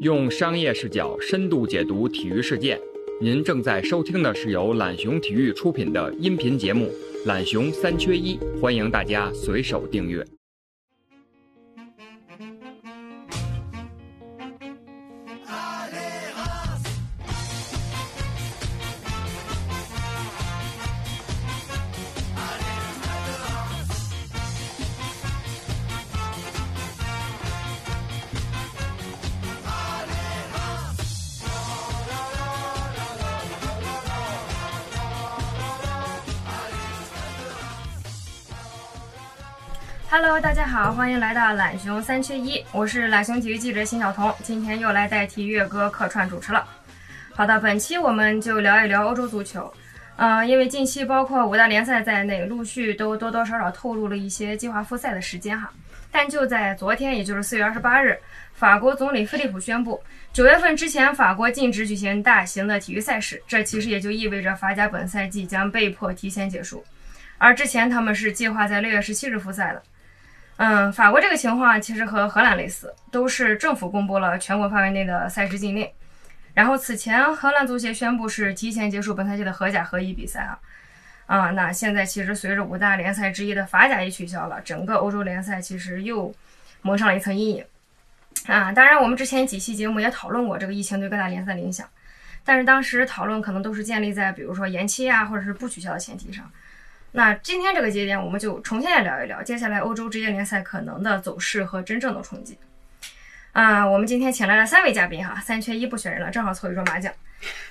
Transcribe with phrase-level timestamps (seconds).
[0.00, 2.78] 用商业视角深度解读体育事件。
[3.18, 6.92] 您正在收听的是由懒熊体育出品的音频节目
[7.26, 10.22] 《懒熊三缺一》，欢迎大家随手订阅。
[40.76, 46.68] 好，欢迎来到懒熊三缺一，我是懒熊体育记者辛晓彤，今天又来代替月哥客串主持了。
[47.34, 49.72] 好的，本期我们就聊一聊欧洲足球。
[50.16, 55.72] 嗯，因为近期包括五大联赛在内，陆续都多多少少透露了一些计划复赛的时间哈。
[56.12, 58.14] 但就在昨天，也就是四月二十八日，
[58.52, 59.98] 法国总理菲利普宣布，
[60.30, 66.84] 九月份之前法国禁止举行大型的体育赛事，这其实也就意味着法甲本赛季将被迫提前结束。
[67.38, 69.82] 而之前他们是计划在六月十七日复赛的。
[70.58, 75.86] 嗯，法国这个情况其实和荷兰类似，都是政府公布了全国范围内的赛事禁令。
[76.54, 80.58] 然后此前荷兰足协宣布是提前结束本赛季的荷甲和乙比赛啊，
[81.26, 86.34] 啊，那现在其实随着五大联赛之一的法甲也取消了，整个欧洲联赛其实又
[86.80, 87.64] 蒙上了一层阴影
[88.46, 88.72] 啊。
[88.72, 91.86] 当然，我们之前几期节目也讨论过这个疫情对各大联赛的影响，
[92.42, 96.50] 但是当时讨论可能都是建立在比如说延期啊或者是不取消的前提上。
[97.12, 102.58] 那今天这个节点，我们就重新来聊一聊接下来欧洲职业联赛可能的走势和真正的冲击。
[103.52, 107.10] 啊，我们今天请来了三位嘉宾哈，三缺一不选人了，正好凑一桌麻将。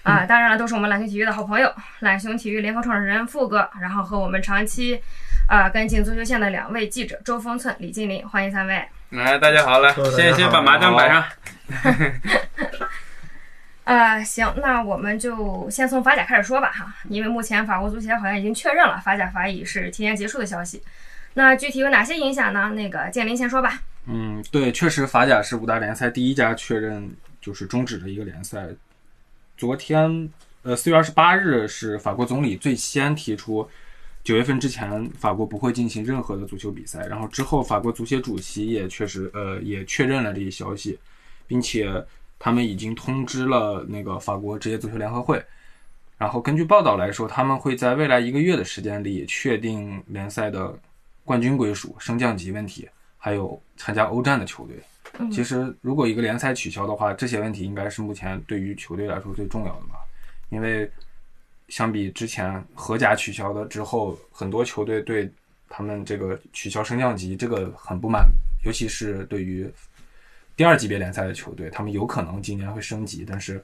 [0.01, 4.99] 啊，当然了，都是我们懒熊体育的好朋友，懒熊体育联合创始人付哥，然后和我们长期
[5.47, 8.83] 啊跟进足球线的两位记者周峰寸、李金林，欢迎三位。
[9.11, 11.23] 来，大家好，来，先先把麻将摆上。
[13.85, 20.81] 呃，行，那我们就先从法甲开始说吧，哈，因为目前法国足协好像已经确认了法甲法乙是提前结束的消息。
[21.35, 22.71] 那具体有哪些影响呢？
[22.71, 23.83] 那个建林先说吧。
[24.07, 28.65] 嗯，对，确实法甲是五大联赛第一家确认就是终止的一个联赛。
[29.55, 30.29] 昨天，
[30.63, 33.69] 呃，四月二十八日是法国总理最先提出，
[34.23, 37.05] 九月份之前法国不会进行任何的足球比赛。
[37.05, 40.97] 然后之后，法国足协主席也确实，呃，也确认了这一消息，
[41.45, 42.03] 并且。
[42.37, 45.43] 他们已经通知了那个法国职业足球联合会，
[46.17, 50.77] 然后根据报道来说，他们会在未来一个月的时间里确定联赛的
[51.23, 52.87] 冠军归属、升降级问题，
[53.17, 54.75] 还有参加欧战的球队。
[55.31, 59.95] 其实，如果一个联赛取消的话，这些问题应该是目前对于球队来说最重要的吧？
[60.49, 60.91] 因为
[61.69, 65.31] 相比之前荷甲取消的之后，很多球队对
[65.69, 68.27] 他们这个取消升降级这个很不满，
[68.65, 69.67] 尤其是对于。
[70.55, 73.61] 第二级别联赛的球队，他们有可能今年会升级，但是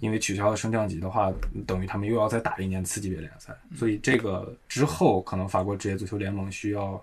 [0.00, 1.30] 因为取消了升降级的话，
[1.66, 7.02] 等于他们又要再打一年次级别联赛，所以这个之后可能法国职业足球联盟需要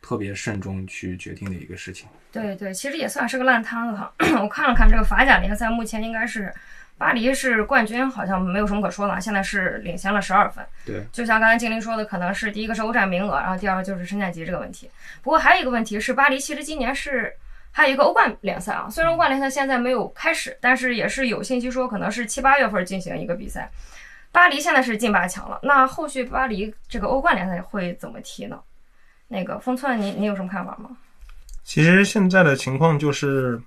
[0.00, 2.08] 特别慎重去决定的一个事情。
[2.30, 4.12] 对对，其实也算是个烂摊子哈。
[4.40, 6.54] 我看了看这个法甲联赛，目前应该是
[6.96, 10.64] 巴黎是冠军，好像没有什么可说的，现在是领先了十二分。
[10.86, 14.88] 对，就像刚才静林说的，可能是第一个是欧战名额，然后第二个就是升降级这个问题。
[15.20, 17.34] 不过还有一个问题是，巴黎其实今年是。
[17.78, 23.70] 还有一个欧冠联赛啊，虽然欧冠联赛现在没有开始，但是也是有信息说可能是七八月份进行一个比赛。
[24.32, 28.58] 巴黎现在是进八强了，那后续巴黎这个欧冠联赛会怎么踢呢？
[29.28, 30.90] 那个封寸，你你有什么看法吗？
[31.62, 33.62] 其实现在的情况就是，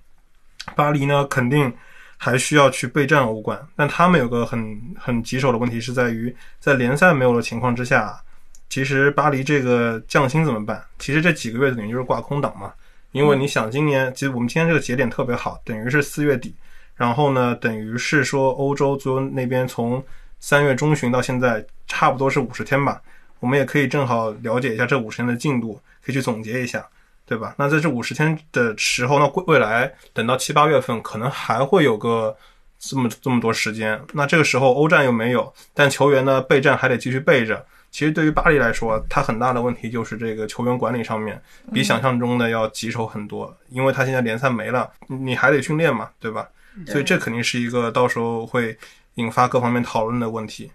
[0.75, 1.73] 巴黎呢肯定
[2.17, 8.21] 还需要去备战欧冠，但他们有个很很棘手的问题是在于，在联赛没有的情况之下，
[8.67, 10.83] 其实巴黎这个降薪怎么办？
[10.99, 12.73] 其实这几个月等于就是挂空档嘛。
[13.11, 16.55] 因为你想，今年其实我们今天这个节点特别好，等于是四月底，
[16.95, 20.03] 然后呢，等于是说欧洲足球那边从
[20.39, 23.01] 三月中旬到现在差不多是五十天吧，
[23.39, 26.87] 我们也可以正好了解一下这五十天的进度，可以去总结一下，
[27.25, 27.53] 对吧？
[27.57, 32.35] 那在这五十天的时候，那未来等到七八月份，可能还会有个
[32.79, 37.65] 这么这么多时间，那这个时候欧战又没有，但球员呢备战还得继续备着。
[37.91, 41.39] 其实对于巴黎来说，他很大的问题就是这个球员管理上面
[41.73, 46.47] 比想象中的要棘手很多，因为他现在联赛没了，你还得训练嘛，对吧？
[46.87, 48.77] 所以这肯定是一个到时候会
[49.15, 50.71] 引发各方面讨论的问题。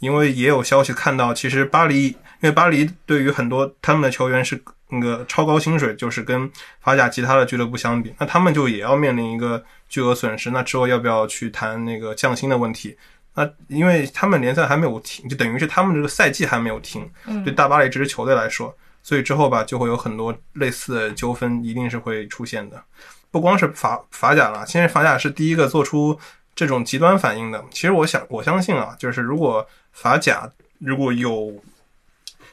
[0.00, 4.60] 因为也有消息看到，其实巴黎，因为巴黎对于很多他们的球员是
[4.90, 6.48] 那个超高薪水，就是跟
[6.80, 10.50] 法甲其他的俱乐部相比，那他们就也要面临一个巨额损失。
[10.50, 12.96] 那之后要不要去谈那个降薪的问题？
[13.38, 17.08] 那因为他们联赛还没有停，就等于是他们这个赛季还没有停。
[17.44, 22.82] 对大巴黎这支球队来说，所以之后吧就会有很多类似的纠纷，一定是会出现的。
[23.30, 26.18] 不光是法法甲了，现在法甲是第一个做出
[26.56, 27.64] 这种极端反应的。
[27.70, 30.50] 其实我想，我相信啊，就是如果法甲
[30.80, 31.62] 如果有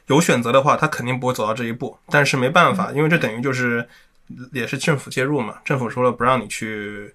[0.06, 1.98] 有选择的话，他肯定不会走到这一步。
[2.12, 3.88] 但是没办法，因为这等于就是
[4.52, 7.12] 也是政府介入嘛，政府说了不让你去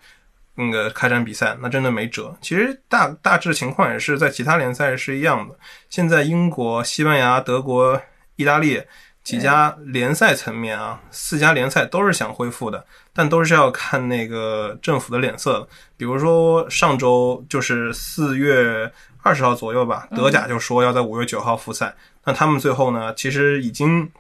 [0.55, 2.37] 那个开展比赛，那真的没辙。
[2.41, 5.59] 其实大大致情况也是在其他联赛是一样的。
[5.89, 8.01] 现在英国、西班牙、德国、
[8.37, 8.83] 意大利。
[9.23, 15.69] 几家联赛层面啊，四家联赛都是想恢复的，但都是要看那个政府的脸色。
[15.99, 18.91] 比如说上周就是四月
[19.23, 21.95] 二十号左右吧，德甲就说要在五月九号复赛。
[22.25, 24.11] 那他们最后呢，其实已经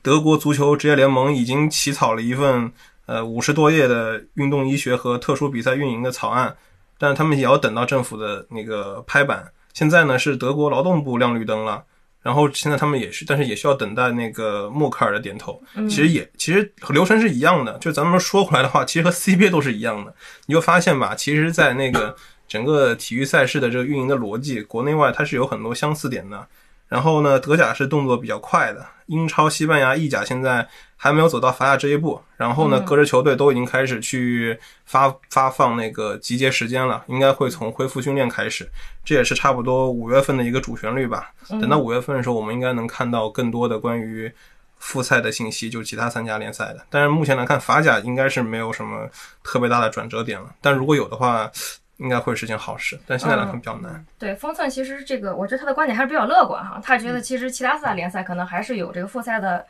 [0.00, 2.72] 德国足球职业联盟已经起草了一份
[3.06, 6.54] 呃五十多页的运动医学和特殊比赛运营的草案，
[6.98, 9.50] 但是他们也要等到政府的那个拍板。
[9.72, 11.82] 现在呢是德国劳动部亮绿灯了。
[12.22, 15.62] 然后现在他们也是，但是也需要等待那个默克尔的点头。
[15.88, 20.12] 其实也其实流程是一样的，就咱们说回来的话，其实和 CBA 都是一样的。
[20.46, 22.16] 你就发现吧，其实，在那个
[22.48, 26.44] 整个体育赛事的这个运营的逻辑，国内外它是有很多相似点的。
[26.88, 30.66] 然后呢，德甲是动作比较快的，英超、西班牙、意甲现在
[30.96, 32.20] 还没有走到法甲这一步。
[32.36, 38.68] 然后呢，各支球队都已经开始去发发放那个集结时间了，应该会从恢复训练开始。
[39.04, 41.32] 这也是差不多五月份的一个主旋律吧。
[41.48, 44.30] 等到五月份的时候，我们应该能看到更多的关于
[44.78, 46.86] 复赛的信息，就其他三家联赛的。
[46.90, 49.08] 但是目前来看，法甲应该是没有什么
[49.42, 50.54] 特别大的转折点了。
[50.60, 51.50] 但如果有的话，
[51.98, 54.04] 应该会是件好事，但现在来看比较难。
[54.18, 56.80] 对，方寸其实这个，我觉得他的观点还是比较乐观哈。
[56.84, 59.64] 他觉得其实其他四大联赛可能还是有这个复赛的，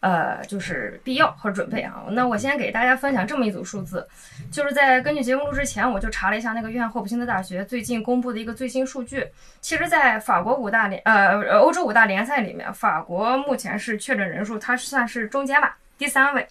[0.00, 2.04] 呃，就是必要和准备啊。
[2.10, 4.06] 那我先给大家分享这么一组数字，
[4.50, 9.26] 就是在根据节目录之前，我就查了一下那个约翰霍普金斯大学最近公布的一个最新数据。
[9.60, 16.44] 其实，在法国五大联呃欧洲五大联赛里面，法国目前是确诊人数，它算是中间吧，第三位。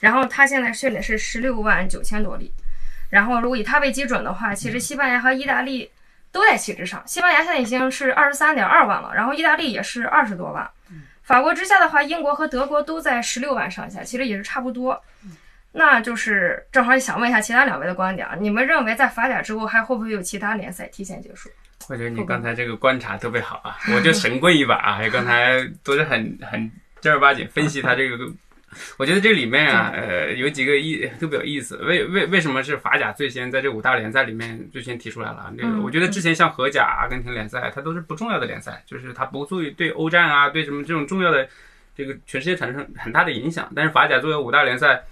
[0.00, 2.52] 然后它现在确诊是十六万九千多例。
[3.12, 5.90] 然后，如果以它为基准的话，其实西班牙和意大利
[6.32, 7.02] 都在其之上。
[7.06, 10.66] 西班牙现在已经是二十三点二万了，然后意大利也是二十多万。
[11.22, 14.98] 法国之下的话，英国和德国都在十六万上下，其实也是差不多。
[15.72, 21.50] 那就是正好想问一下其他两位的观点啊，你们认为在法甲之后还会不会有其他联赛提前结束？
[21.90, 26.72] 我觉得你刚才这个观察特别好啊，我就神棍一把啊，刚才都是很很
[27.02, 28.16] 正儿八经分析他这个。
[28.98, 31.76] 我觉得这里面啊，呃，有几个意 特别有意思。
[31.78, 35.52] 为为为什么是法甲最先在这五大联赛里面最先提出来了？
[35.56, 41.46] 那个我觉得之前像荷甲、阿根廷联赛，它都是不重要的联赛，就是它不足以对欧战啊，对什么这种重要的
[41.94, 43.70] 这个全世界产生很大的影响。
[43.74, 45.02] 但是法甲作为五大联赛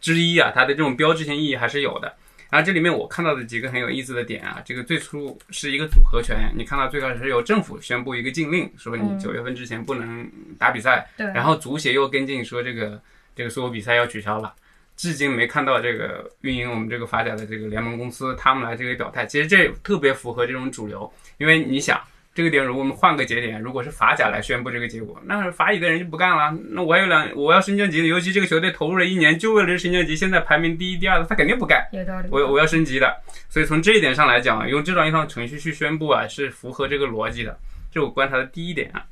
[0.00, 2.14] 之一啊，它的这种标志性意义还是有的。
[2.54, 13.02] 然后这里面我看到的几个很有意思的点啊，这个最初是一个组合拳，你看到最开始是由政府宣布一个禁令，说你九月份之前不能打比赛，对，然后足协又跟进说这个
[13.34, 14.54] 这个所有比赛要取消了，
[14.96, 22.00] 至今没看到这个运营我们这个法甲的这个联盟公司他们来这个表态，其实这特别符合这种主流，因为你想。
[22.34, 26.52] 这个点，如果我们换个节点，如果是法甲来宣布这个结果，那法乙的人就不干了。
[26.70, 31.86] 那我还有两，我要升降级，尤其这个球队投入了一年，就为了升降级，现在排名第一、第二的，他肯定不干。
[31.92, 32.28] 有道理。
[32.32, 33.14] 我我要升级的，
[33.48, 37.56] 所以从这一点上来讲，用这样一套程序去宣布啊，是符合这个逻辑的。
[37.92, 39.04] 这我观察的第一点啊。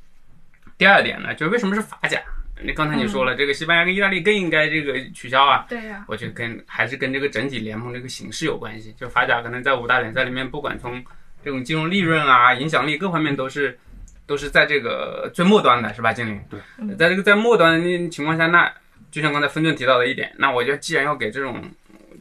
[0.77, 2.21] 第二点呢，就为什么是法甲？
[2.61, 5.65] 你刚才你说了，这个西班牙跟意大利更应该这个取消啊。
[5.69, 6.05] 对呀。
[6.09, 8.93] 我觉得跟还是跟这个整体联盟这个形势有关系。
[8.99, 11.01] 就法甲可能在五大联赛里面，不管从
[11.45, 13.79] 这种金融利润啊、影响力各方面都是。
[14.25, 16.41] 都是在这个最末端的，是吧，经理？
[16.49, 18.73] 对，在这个在末端的情况下，那
[19.11, 21.61] 就像刚才分顿提到的一点，那我觉得既然要给这种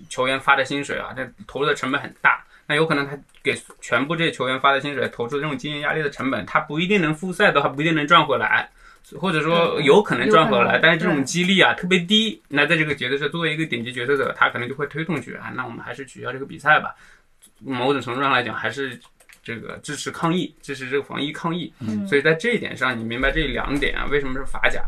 [0.09, 8.67] 球员发的薪水啊，这投入的成本很大，那有可能他给全部这些球员发的薪水，投出这种经营压力的成本，他不一定能复赛的话，不一定能赚回来，
[9.19, 16.95] 或者说有可能赚回来，但是这种激励啊特别低，那在这个决策者作为一个顶级决策者，他可能就会推动去啊，那我们还是取消这个比赛吧。
[17.63, 18.99] 某种程度上来讲，还是。
[19.43, 21.73] 这个支持抗疫，支持这个防疫抗疫，
[22.07, 24.05] 所以在这一点上，你明白这两点啊？
[24.11, 24.83] 为什么是法甲？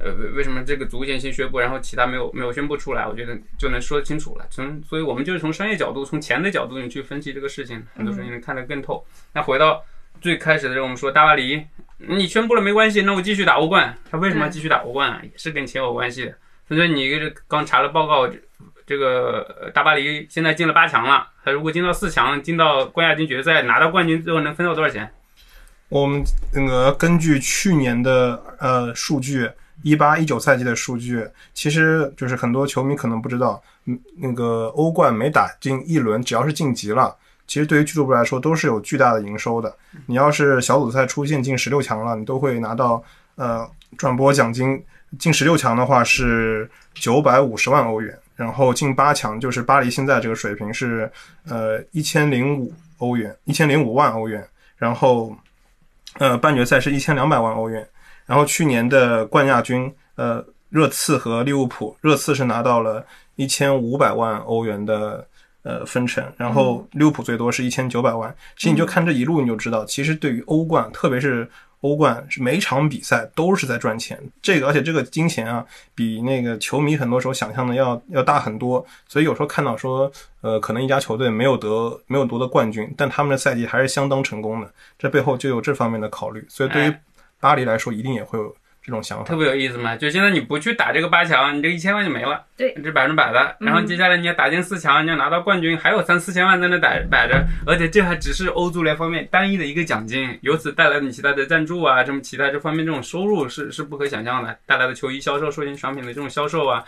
[0.00, 3.06] 呃，为为什么这个足协先宣布，然后其他没有没有宣布出来？
[3.06, 4.46] 我觉得就能说清楚了。
[4.48, 9.06] 从所以，我们就是从商业角度，从钱的角度，你去分析这个事情，很多时候你能看得更透。
[9.34, 9.84] 那回到
[10.22, 11.62] 最开始的时候，我们说大巴黎，
[11.98, 13.94] 你宣布了没关系，那我继续打欧冠。
[14.10, 15.20] 他为什么要继续打欧冠啊？
[15.22, 16.34] 也是跟钱有关系的。
[16.66, 17.10] 所以你
[17.46, 18.26] 刚查了报告。
[18.88, 25.12] 这个大巴黎现在进了八强了，他如果进到四强，进到冠亚军决赛，拿到冠军最后能分到多少钱？
[25.90, 29.50] 我们那个根据去年的呃数据，
[29.82, 33.62] 一八一九赛季的数据，其实就是很多球迷可能不知道，
[34.16, 37.14] 那个欧冠每打进一轮，只要是晋级了，
[37.46, 39.70] 其实对于俱乐部来说都是有巨大的营收的。
[40.06, 43.04] 你要是小组赛出现进十六强了，你都会拿到
[43.36, 44.82] 呃转播奖金，
[45.18, 48.18] 进十六强的话是九百五十万欧元。
[48.38, 51.10] 然后进八强，就是巴黎现在这个水平是
[51.48, 55.36] 呃一千零五欧元，一千零五万欧元，然后
[56.18, 57.84] 呃半决赛是一千两百万欧元，
[58.26, 63.04] 然后去年的冠亚军呃热刺和利物浦，热刺是拿到了
[63.34, 65.26] 一千五百万欧元的。
[65.64, 68.34] 呃，分成，然后利物浦最多是一千九百万。
[68.56, 71.46] 其实你就看这一路，你就知道，其实对于欧冠，特别是
[71.80, 74.20] 欧冠，是每场比赛都是在赚钱。
[74.42, 78.84] 这个，而且这个金钱啊，比那个球迷很多时候想象的要要大很多。
[79.06, 86.44] 所以有时候看到说，呃，可能一家球队没有得没有夺得冠军，但他们的赛季还是相当成功的，这背后就有这方面的考虑。
[86.48, 86.94] 所以对于
[87.40, 88.54] 巴黎来说，一定也会有。
[88.88, 89.94] 这种想法特别有意思嘛？
[89.94, 93.54] 就现在你不去打这个八强，你这一千万就没了，对，这百分之百的。
[93.60, 106.82] 然后接下来你要打进四强，你要拿到冠军，还有三四千万在那摆摆着，而且这还只是欧足联方面单一的一个奖金，由此带来你其他的赞助啊，这么其他这方面这种收入是是不可想象的，带来的球衣销售、授权商品的这种销售啊，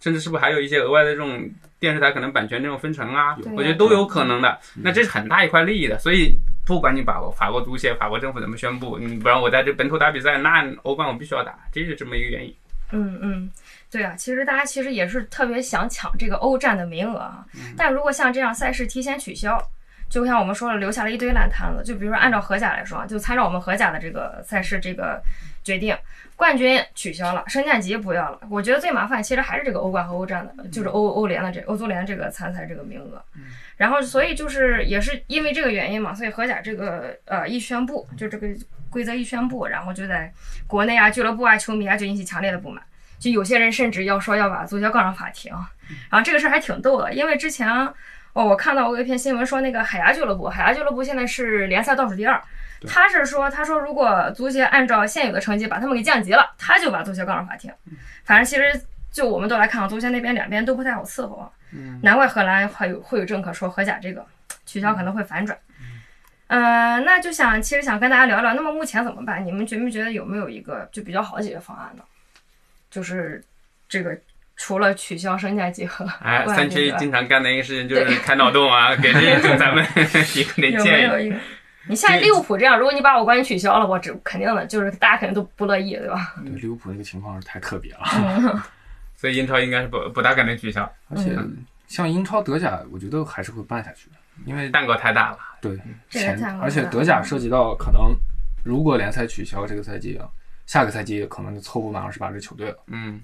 [0.00, 3.36] 甚至是不是还有一些额外的这种电视台可能版权这种分成啊？
[3.56, 4.58] 我觉得都有可能的。
[4.82, 6.36] 那这是很大一块利益的，所以。
[6.66, 12.54] 不管你把法国足协、法国政府怎么宣布，你不让我在这本土打比赛，那欧冠我必须要打，这是这么一个原因。
[12.92, 13.50] 嗯嗯，
[13.90, 17.44] 对啊，其实大家其实也是特别想抢这个欧战的名额啊。
[17.76, 19.58] 但如果像这样赛事提前取消，
[20.08, 21.82] 就像我们说了，留下了一堆烂摊子。
[21.82, 25.20] 就比如说按照荷甲来说，就参照我们荷甲的这个赛事这个
[25.64, 25.96] 决定，
[26.36, 28.38] 冠军取消了，升降级不要了。
[28.50, 33.20] 我觉得最麻烦其实还是这个欧冠和欧战的，就是欧欧联的这欧足联这个参赛这个名额。
[33.76, 38.46] 然后，所以就是也是因为这个原因嘛，所以荷甲这个呃一宣布，就这个
[38.90, 40.32] 规则一宣布，然后就在
[40.66, 42.84] 国内啊、俱乐部啊、球迷啊就引起强烈的不满，
[43.18, 45.52] 就有些人甚至要说要把足协告上法庭。
[46.10, 47.68] 然后这个事儿还挺逗的，因为之前
[48.34, 52.38] 哦，我看到过一篇新闻说，那个海牙俱乐部，海牙俱乐部现在是联赛倒数第二，
[52.86, 57.72] 他是说，他说如果足协按照现有的成绩把他们给降级了，他就把足协告上法庭。
[58.24, 61.48] 反正其实就我们都来看，足协那边两边都不太好伺候啊。
[62.02, 64.24] 难怪荷兰会有会有政客说荷甲这个
[64.66, 65.56] 取消可能会反转。
[66.48, 69.44] 嗯，那就想其实想跟大家聊聊，那么目前怎么办？
[69.46, 72.02] 你们觉没觉得有没有一个就比较好的解决方案呢？
[72.90, 73.42] 就是
[73.88, 74.16] 这个
[74.56, 79.84] 除了取消升降级和 哎，三缺一经常干的一个事情就是开脑洞啊， 给这些咱们
[80.36, 81.34] 一个点建议。
[81.86, 86.34] 你像利物浦这样，如果你把我关系取消了，我这肯定的就是大家肯定都不乐意，对吧？
[86.42, 88.62] 对，利物浦那个情况是太特别了。
[89.16, 91.36] 所以英超应该是不不大可能取消，而且
[91.86, 95.38] 像英超、德甲，我觉得还是会办下去的，因为蛋糕太大了。
[95.60, 98.14] 对，前而且德甲涉及到可能，
[98.64, 100.18] 如果联赛取消这个赛季，
[100.64, 102.78] 下个赛季可能就凑不满二十八支球队了。
[102.86, 103.20] 嗯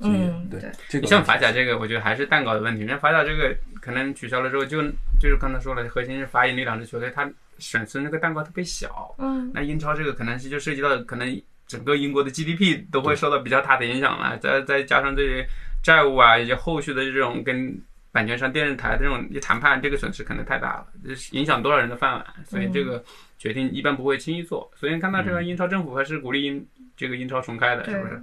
[0.00, 2.82] 嗯，对，这个像法甲这个，我觉得还是蛋糕的问题。
[2.82, 4.82] 因为法甲这个可能取消了之后，就
[5.20, 9.14] 就是刚才说了，核心是法乙那两支球队，它损失那个蛋糕特别小。
[9.18, 11.40] 嗯，那英超这个可能是就涉及到可能。
[11.66, 15.48] 整个英国的 GDP 都会受到比较大的影响了，再再加上这些
[15.82, 17.74] 债务啊，以及后续的这种跟
[18.12, 20.86] 版权商、电视台这种一谈判，这个损失可能太大了，
[21.32, 23.02] 影响多少人的饭碗，所以这个
[23.38, 24.70] 决定一般不会轻易做。
[24.76, 26.64] 所以看到这个英超政府还是鼓励英
[26.98, 28.20] 这个英超重开的，是不是？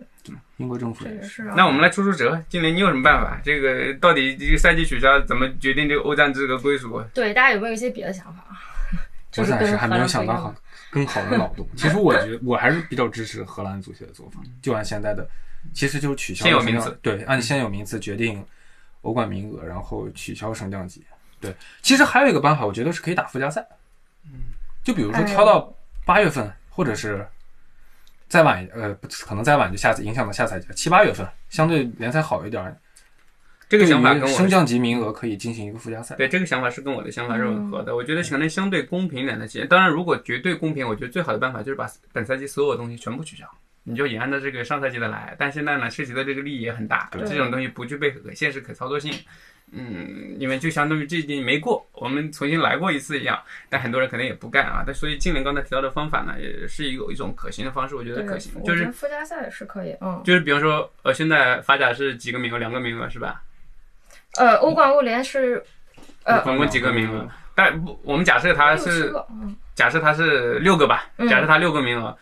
[0.61, 1.43] 英国政府也是。
[1.55, 3.39] 那我们来出出折，今年你有什么办法？
[3.43, 7.03] 这个到底这个赛季取消怎么决定这个欧战资格归属？
[7.13, 8.45] 对，大家有没有一些别的想法？
[9.37, 10.55] 我暂时还没有想到好。
[10.89, 15.25] 更好的脑洞， 其实我觉我还是比较支持荷兰足协的做法，就按现在的，
[15.73, 18.45] 其实就是取消现有名次，对，按现有名次决定
[19.03, 21.01] 欧冠名额，然后取消升降级。
[21.39, 23.65] 对，其实还有一个办法，我觉得是可以打附加赛，
[24.25, 24.51] 嗯，
[24.83, 25.73] 就比如说挑到
[26.05, 27.25] 八月份，或者是
[28.31, 32.79] 再晚，呃，可能再晚就下次影响到下赛季七八月份，相对联赛好一点。
[33.67, 36.15] 这个想法跟我升降级名额可以进行一个附加赛。
[36.15, 37.93] 对，这个想法是跟我的想法是吻合的。
[37.93, 39.65] 我觉得可能相对公平一点的些。
[39.65, 43.45] 当然，如果绝对公平，我觉得最好的办法就是把本赛季所有的东西全部取消，
[43.83, 45.35] 你就也按照这个上赛季的来。
[45.37, 49.13] 但现在呢，涉及的这个利益也很大，这种东西不具备可现实可操作性。
[49.71, 53.41] 嗯，因为就相当于这季没过，我们重新来过一次一样。
[53.69, 54.83] 但很多人可能也不干啊。
[54.85, 58.61] 但所以，金莲刚才提到的方法呢，也是有一种可行的方式，我觉得可行。
[58.63, 62.57] 就是附加赛是可以，嗯，就是比方说，呃，现在法甲是几个名额？
[62.57, 63.41] 两个名额是吧？
[64.37, 65.63] 呃，欧冠、欧联是，
[66.23, 67.27] 呃，总共几个名额？
[67.55, 69.13] 但不，我们假设它是，
[69.75, 71.09] 假设它是六个吧。
[71.29, 72.17] 假设它六个名额，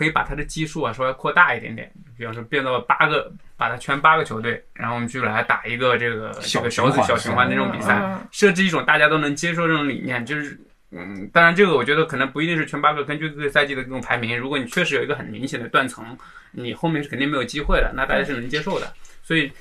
[0.00, 10.58] 可以把它的基数啊稍微扩大一点点，比方说变到八个，把它圈八个球队，然后我们就来打一个这个这个小组小循环的这种比赛，设置一种大家都能接受这种理念，就是，
[10.90, 16.16] 嗯，当然这个我觉得可能不一定是全八个，根据这个赛季的这种排名，如果你确实有一个很明显的断层，
[16.52, 18.90] 你后面是肯定没有机会的，那大家是能接受的，
[19.22, 19.52] 所以。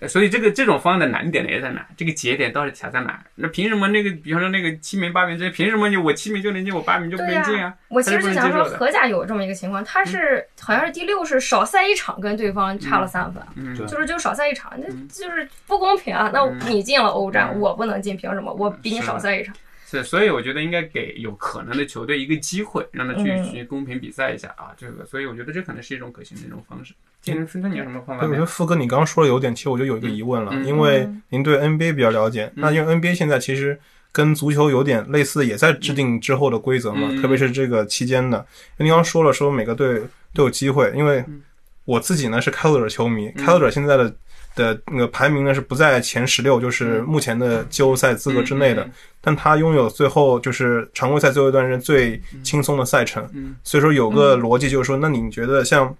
[0.00, 1.86] 呃所以这个这种方案的难点呢也在哪？
[1.96, 3.22] 这个节点到底卡在哪？
[3.36, 7.74] 那凭什么那个，比方说那个七名八名这些，凭什么你我七名就能进，我八名就不能进啊？
[7.88, 16.30] 我其实就想说，他是不能接受的荷甲有这么一个情况，他是好像是第六是少赛一场，跟对方差了三分，就是就少赛一场，那就是不公平啊！
[16.32, 18.52] 那你进了欧战，嗯我不能进，凭什么？
[18.52, 19.54] 我比你少赛一场。
[19.90, 23.50] 是，所以我觉得应该给有可能的球队一个机会，让他去、嗯。
[23.50, 24.74] 去公平比赛一下啊。
[24.76, 26.92] 这个，所以我觉得这可能是一种可行的一种方式。
[27.22, 28.34] 建人分分，你有什么方法对，我？
[28.34, 30.66] 觉得富哥你刚刚说的有点，其实我就有一个疑问了，嗯。
[30.66, 33.80] 因为您对 NBA 比较了解，那因为 NBA 现在其实
[34.12, 37.22] 跟足球有点类似，也在制定之后的规则嘛，嗯。
[37.22, 38.38] 特别是这个期间的。
[38.76, 40.02] 因为您刚刚说了，说每个队
[40.34, 41.40] 都有机会，因为嗯。
[41.84, 44.14] 我自己呢是开拓者球迷，开拓者现在的
[44.58, 55.94] 的那个排名呢是不在前十六，就是目前的季后赛资格之内的，嗯但他拥有最后就是常规赛最后一段是最轻松的赛程，嗯所以说有个逻辑就是说，那你觉得像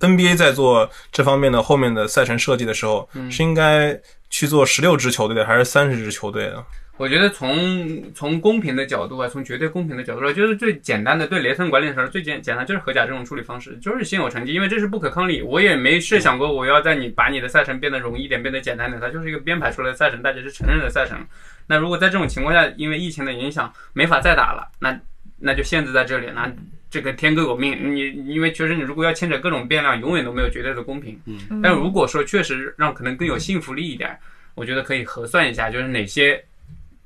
[0.00, 3.30] NBA 在做这方面的后面的赛程设计的时候，嗯。
[3.30, 3.98] 是应该
[4.30, 6.64] 去做十六支球队的，还是三十支球队的？
[6.96, 15.42] 我觉得从从公平的角度啊，从绝对公平的角度来，就是最简单的对联赛管理层最简简单就是荷甲这种处理方式，就是先有成绩，因为这是不可抗力。
[15.42, 21.18] 我也没设想过我要在你把你的赛程变得容易一点，变得简单点，它就是一个编排出来的赛程，大家是承认的赛程。
[21.66, 24.96] 那如果在这种情况下，因为疫情的影响没法再打了，那
[25.38, 26.48] 那就限制在这里，那
[26.90, 27.76] 这个天各有命。
[27.96, 31.20] 你因为确实你如果要牵扯各种变量，永远都没有绝对的公平。
[31.26, 34.16] 嗯但如果说确实让可能更有信服力一点，
[34.54, 36.42] 我觉得可以核算一下，就是哪些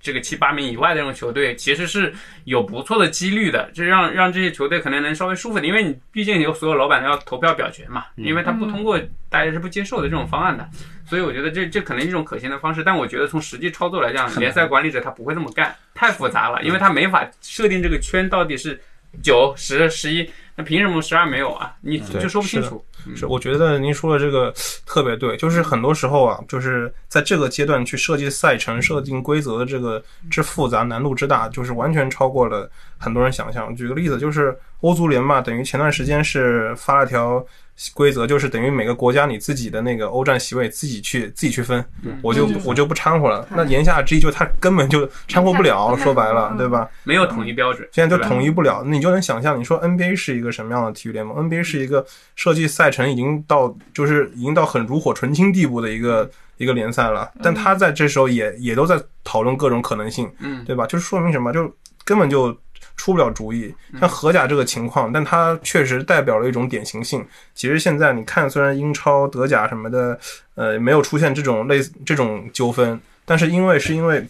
[0.01, 2.15] 这个七八名以外的这种球队，其实是
[2.45, 10.69] 有不错的几率的，这让让这些球队可能能稍微舒服点，因为你毕竟有所有老板都要投票表决嘛，因为他不通过，大家是不接受的这种方案的，
[11.05, 18.81] 所以我觉得这这可能是一种可行的方式，但我觉得从实际操作来讲，联赛管理者他不会这么干，太复杂了，因为他没法设定这个圈到底是
[19.23, 21.75] 九、十、十一，那凭什么十二没有啊？
[21.81, 22.85] 你就说不清楚。
[23.15, 24.53] 是，我觉得您说的这个
[24.85, 33.75] 特别对，就是很多时候啊，就是在这个阶段去设计赛程、设定规则的这个之复杂、难度之大，就是完全超过了很多人想象。
[33.75, 37.45] 举个例子，就是欧足联嘛，等于前段时间是发了条
[37.95, 41.85] 规则，就是等于每个国家你自己的那个欧战席位自己去自己去分，
[42.23, 43.47] 我就嗯我就不掺和了。
[43.51, 46.89] 那言下之意就是他根本就掺和不了，说白了，对吧？
[47.05, 60.85] 没有统一标准，现在就统一不了，你就能想象，你说 NBA 是一个什么样的体育联盟？NBA 是一个设计赛程已经到就是已经到很炉火纯青地步的一个一个联赛了，但他在这时候也也都在讨论各种可能性，嗯，对吧？
[60.87, 61.53] 就是说明什么？
[61.53, 61.73] 就
[62.05, 62.57] 根本就
[62.99, 63.75] 出不了主意。
[63.99, 67.27] 像荷甲这个情况，但它确实代表了一种典型性。
[67.55, 70.21] 其实现在你看，虽然英超、德甲什么的，
[70.55, 74.23] 呃，没有出现这种类似这种纠纷，但是因为是因为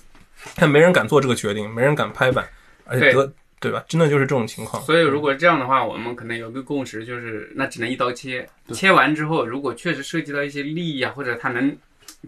[0.55, 2.47] 他没人敢做这个决定，没人敢拍板，
[2.85, 3.83] 而且对德对吧？
[3.89, 4.81] 真的就是这种情况。
[4.85, 8.49] 所以如果这样的话，我们可能有个共识，就是那只能一刀切。
[8.73, 11.77] 切完之后，如果确实涉及到一些利益啊，或者他能，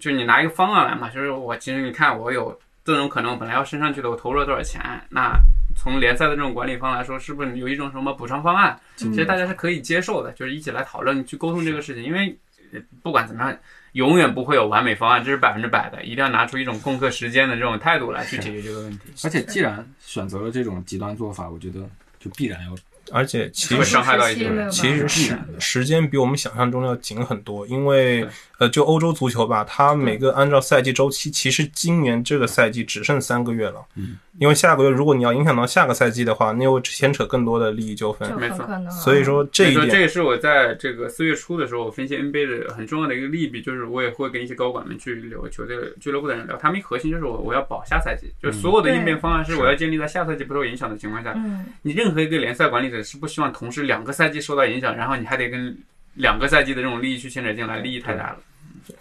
[0.01, 4.81] 就是你拿一个方案来嘛，就是我其实你看我有这种可能，我本来要升上去的，我投入了多少钱？
[5.11, 5.33] 那
[5.81, 8.79] 从联赛的这种管理方来说，是不是有一种什么补偿方案？
[8.97, 12.37] 其实大家是可以接受的，就是一起来讨论去沟通这个事情，因为
[12.75, 13.59] 呃不管怎么样。
[13.95, 19.09] 永远不会有完美方案，这是百分之百的，一定要拿出一种共克时间的这种态度来去解决这个问题。
[19.25, 21.81] 而且既然选择了这种极端做法，我觉得
[22.21, 22.77] 就必然要
[23.13, 24.35] 而且其实会伤害到一
[24.71, 28.27] 其实时时间比我们想象中要紧很多，因为
[28.59, 33.83] 呃，就欧洲足球吧，它每个按照赛季周期，其实今年这个赛季只剩三个月了。
[33.97, 38.31] 嗯，因为下个月如果你要影响到下个赛季的话，那又牵扯更多的利益纠纷。
[38.39, 38.69] 没错。
[38.91, 51.33] 所以说这一点，这点，也是我在这个四月初的时候，我分析 NBA 的很重要的一个利弊，就是我也会跟一些高管们去聊球队俱乐部的人聊，他们一核心就是我我要保下赛季，就是所有的应变方案是我要建立在下赛季不受影响的情况下。
[51.35, 55.77] 嗯，你任何一个联赛管理者是不希望同时两个赛季受到影响，然后你还得跟
[56.15, 58.39] 两个赛季的这种利益去牵扯进来，利益太大了。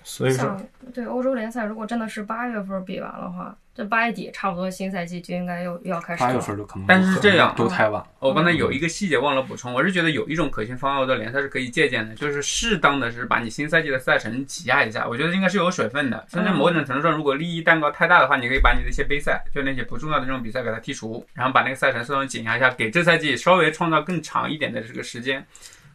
[0.03, 6.27] 所以说像对欧洲联赛，如果真的是八月份比完的话，这八月底差不多新赛季就应该又又要开始了。
[6.27, 8.03] 八月份就可能，但是这样都太晚。
[8.19, 25.45] 我刚才有一个细节忘了补充，我是觉得有一种可行方案，我的联赛是可以借鉴的，就是适当的是把你新赛季的赛程挤压一下，我觉得应该是有水分的，甚至某种程度上，如果利益蛋糕太大的话，你可以把你的一些杯赛，就那些不重要的这种比赛给它剔除，然后把那个赛程适当紧压一下，给这赛季稍微创造更长一点的这个时间。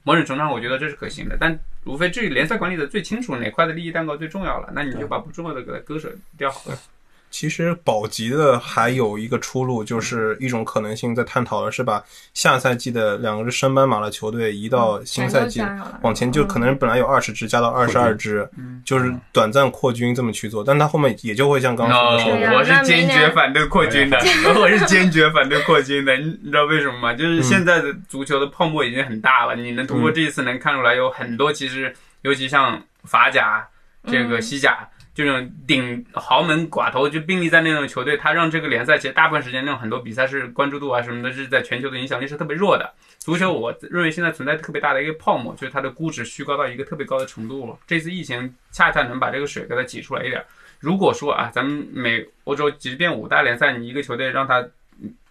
[0.04, 6.78] 某种程度上，我觉得这是可行的，但无非至于联赛管理的最清楚哪块的利益蛋糕最重要了，那你就把不重要的给它割舍掉好了。
[7.34, 12.00] 其实保级的还有一个出路，就是一种可能性在探讨的是把
[12.32, 15.60] 下赛季的两个升班马的球队移到新赛季
[16.02, 18.48] 往前，就可能本来有二十支加到二十二支，
[18.84, 24.16] 就是短暂扩军这么去做，但他后面也就会像刚刚说的我是坚决反对扩军的，
[24.60, 26.16] 我是坚决反对扩军的。
[26.16, 27.14] 你你知道为什么吗？
[27.14, 31.92] 就是现在的足球的泡沫已经很大了，你能通过这一次能看出来，有很多其实，
[32.22, 33.66] 尤其像法甲、
[34.06, 34.88] 这个西甲。
[35.14, 42.92] 这种顶豪门寡头就并立在那种球队，他让这个联赛其实大部分时间那种很多比赛是关注度啊什么的，是在全球的影响力是特别弱的。
[43.18, 47.78] 足球我认为现在存在特别大的一个泡沫，就是它的估值虚高到一个特别高的程度了。
[47.86, 50.44] 这次疫情恰恰能把这个水给它挤出来一点。
[50.80, 54.66] 如果说啊，咱们美欧洲即便五大联赛，你一个球队让他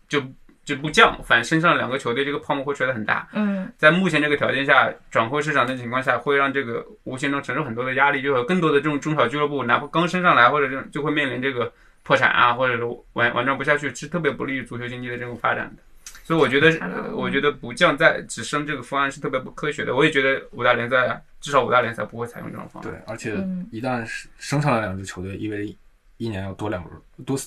[0.08, 0.24] 就。
[0.66, 3.28] 就不降，反升上两个球队这个泡沫会吹得很大。
[3.34, 11.72] 嗯，在目前这个条件下，转会市场的情况下，会让这个无形中承受很多的压力，就有更多的这种中小俱乐部，哪怕刚升上来或者这种，就会面临这个
[12.04, 15.84] 破产啊，或者是完完转不下去，是特别不利于足球经济的这种发展的。
[16.24, 19.94] 所以我觉得，我觉得不降再只升这个方案是特别不科学的。
[19.94, 22.90] 我也觉得五大联赛至少五大联赛不会采用这种方案。
[22.90, 23.36] 对，而且
[23.72, 24.06] 一旦
[24.38, 25.76] 升上来两支球队，意味着
[26.16, 26.96] 一年要多两轮，
[27.26, 27.38] 多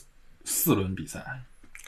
[0.45, 1.25] 四轮比赛。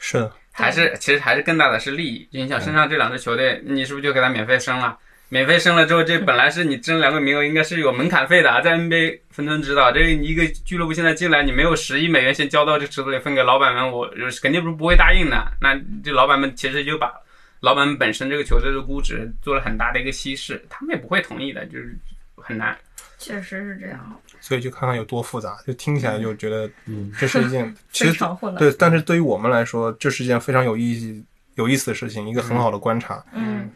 [0.00, 0.32] 是的。
[0.58, 4.98] 还是其实还是更大的是利益，就你想升上这两支球队，你是不是就给他免费升了？
[5.30, 8.60] 免费升了之后，这本来是你争两个名额，应该是有门槛费的啊。
[8.60, 14.08] 在 NBA 分分知道，这一个俱乐部现在进来，你没有十亿美元先交到这池子里分给老板们，我
[14.42, 15.52] 肯定不是不会答应的。
[15.60, 17.12] 那这老板们其实就把
[17.60, 21.94] 老板们本身这个球队的估值做了很大的一个稀释，他们也不会同意的，就是
[22.36, 22.76] 很难。
[23.18, 24.20] 确实是这样。
[24.40, 31.24] 所以就看看有多复杂，就听起来就觉得，嗯，这是一件 其实混对，但是对于我们来说，这是一件非常有意义、
[31.54, 33.24] 有意思的事情，一个很好的观察。
[33.32, 33.70] 嗯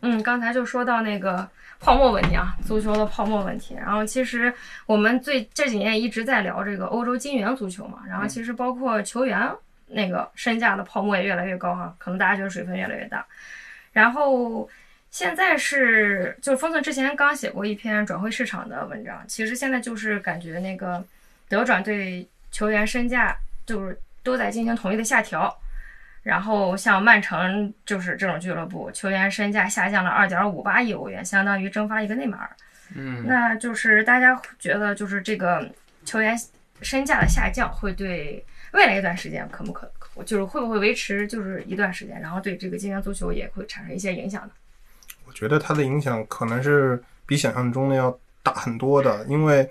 [0.00, 3.74] 嗯，刚才就说到那个泡沫问题啊，足球的泡沫问题。
[3.74, 4.52] 然后其实
[4.86, 9.50] 我们最这几年一直在聊这个欧洲金元足球嘛，然后其实包括球员
[9.86, 13.24] 那个身价的泡沫也越来越高哈，可能大家觉得水分越来越大，
[13.92, 14.68] 然后。
[15.10, 19.24] 现在是，就是封存之前刚写过一篇转会市场的文章。
[19.26, 21.04] 其实现在就是感觉那个
[21.48, 25.54] 德转对球员身价就是都在进行统一的下调。
[26.22, 32.50] 然后像曼城就是这种俱乐部，球员身价下降了二点五八亿欧元，相当于蒸发一个内马尔。
[32.94, 35.66] 嗯，那就是大家觉得就是这个
[36.04, 36.38] 球员
[36.82, 39.90] 身价的下降会对未来一段时间可不可，
[40.26, 44.52] 就是会不会维持就是一段时间，然后对这个金元足球也会产生一些影响呢？
[45.30, 48.12] 我觉得它的影响可能是比想象中的要
[48.42, 49.68] 大很多的，因为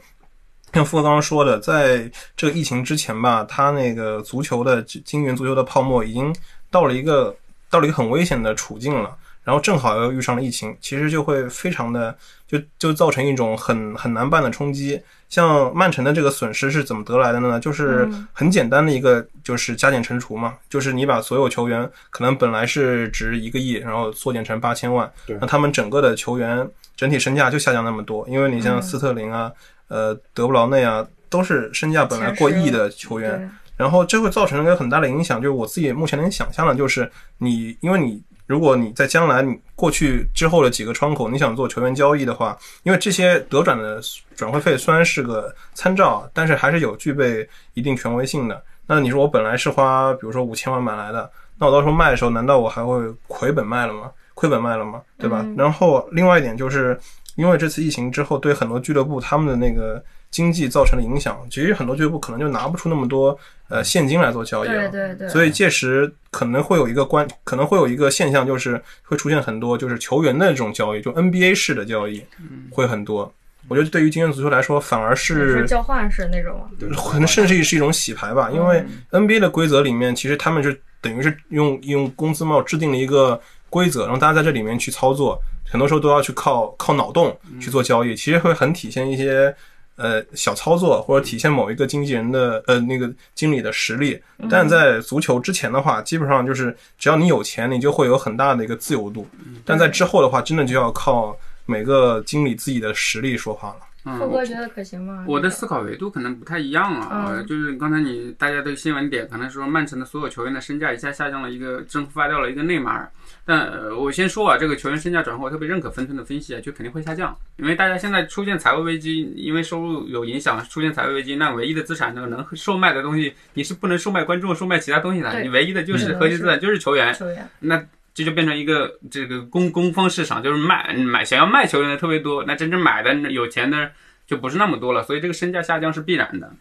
[0.73, 6.33] 像富刚刚说的，在这个疫情之前吧，它那个足球的金元足球的泡沫已经
[6.71, 7.35] 到了一个
[7.69, 9.17] 到了一个很危险的处境了。
[9.43, 12.17] 然后正好又遇上了疫情，其实就会非常的
[12.47, 15.01] 就就造成一种很很难办的冲击。
[15.29, 17.59] 像曼城的这个损失是怎么得来的呢？
[17.59, 28.27] 就是很简单的一个就是加减乘除嘛，就是你把所有球员可能本来是值一个亿，然后缩减成八千万，那他们整个的球员整体身价就下降那么多。
[28.27, 29.51] 因为你像斯特林啊、
[29.87, 35.41] 呃德布劳内啊，都是身价本来过亿的球员，然后这会造成一个很大的影响。
[35.41, 38.21] 就是我自己目前能想象的，就是你因为你。
[38.49, 44.01] 如果你在将来你过去之后的几个窗口，你想做球员交易的话，因为这些德转的
[44.35, 48.61] 转会费虽然是个参照，但是还是有具备一定权威性的。
[48.85, 54.11] 那你说我本来是花，比如说五千万买来的，那我到时候卖的时候，难道我还会亏本卖了吗？
[54.33, 55.01] 亏本卖了吗？
[55.17, 55.45] 对吧？
[55.57, 56.99] 然后另外一点就是，
[57.35, 60.03] 因为这次疫情之后，对很多俱乐部他们的那个。
[60.31, 63.37] 经济造成的影响，其实很多俱乐部可能就拿不出那么多
[63.67, 64.89] 呃现金来做交易了。
[64.89, 65.29] 对对对。
[65.29, 72.23] 所以届时可能会有一个关，可能会有一个现象，就是会出现很多就是球员的这种交易，就 NBA 式的交易
[72.71, 73.33] 会很多。
[73.67, 76.61] 我觉得对于今年足球来说，反而是交换式那种，
[76.95, 78.49] 可能甚至是一种洗牌吧。
[78.51, 83.39] 因为 NBA 的规则里面，其实他们是等于是用用工资帽制定了一个
[83.69, 89.55] 规则，让大家在这里面去操作，很多时候都要去靠靠脑洞去做交易，其实会很体现一些。
[89.99, 99.27] 呃，小操作或者体现某一个经纪人的呃那个经理的实力，但在足球之前的话，基本上就是只要你有钱，你就会有很大的一个自由度。
[99.65, 103.88] 但在之后的话，真的就要靠每个经理自己的实力说话了。
[104.03, 105.25] 富哥觉得可行吗？
[105.27, 113.11] 我的思考维度可能不太一样啊，就是刚才你大家对新闻点可能说曼城的所有球员的身价一下下降了一个，蒸发掉了一个内马尔。
[113.45, 127.13] 但我先说啊，这个球员身价转换，我特别认可分寸的分析啊，就肯定会下降，因为大家现在出现财务危机，因为收入有影响，出现财务危机，那唯一的资产呢能售卖的东西，你是不能售卖观众、售卖其他东西的，你唯一的就是核心资产就是球员。
[127.13, 133.91] 球员，那这就变成一个这个供供方市场，就是卖买想要卖球员的特别多，那真正买的有钱的。
[134.29, 136.53] 就不是那么多了，所以这个身价下降是必然的。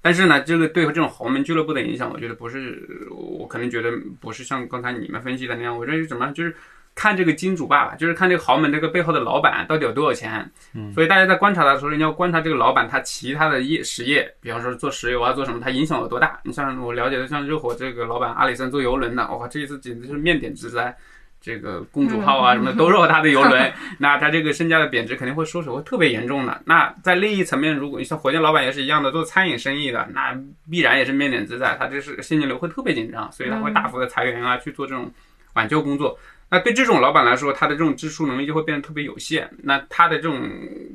[0.00, 3.90] 但是呢，这个对这种豪门俱乐部的影响，我觉得不是，我可能觉得
[4.20, 5.76] 不是像刚才你们分析的那样。
[5.76, 6.54] 我认为怎么，就是
[6.96, 10.50] 看这个金主爸爸，就是看这个豪门这个背后的老板到底有多少钱。
[10.74, 16.40] 嗯，所以大家在观察他的时候，你要观察这个老板他其他的业实业，比方说做石油啊，做什么，他影响有多大。
[16.42, 20.96] 你像我了解的，像热火这个老板阿里森做游轮的，哇，这一次简直是面点之灾。
[21.38, 26.60] 这个公主号啊什么的都是他的游轮，那他这个身价的贬值肯定会缩水，会特别严重的。
[26.64, 30.36] 那在利益层面，如果你像火箭老板也是一样的，做餐饮生意的，那
[30.68, 35.12] 必然也是面点之灾，他这是现金流会特别紧张，所以他会大幅的裁员啊，去做这种
[35.52, 36.18] 挽救工作。
[36.48, 39.50] 那对这种老板来说，他的这种支出能力就会变得特别有限。
[39.62, 40.40] 那他的这种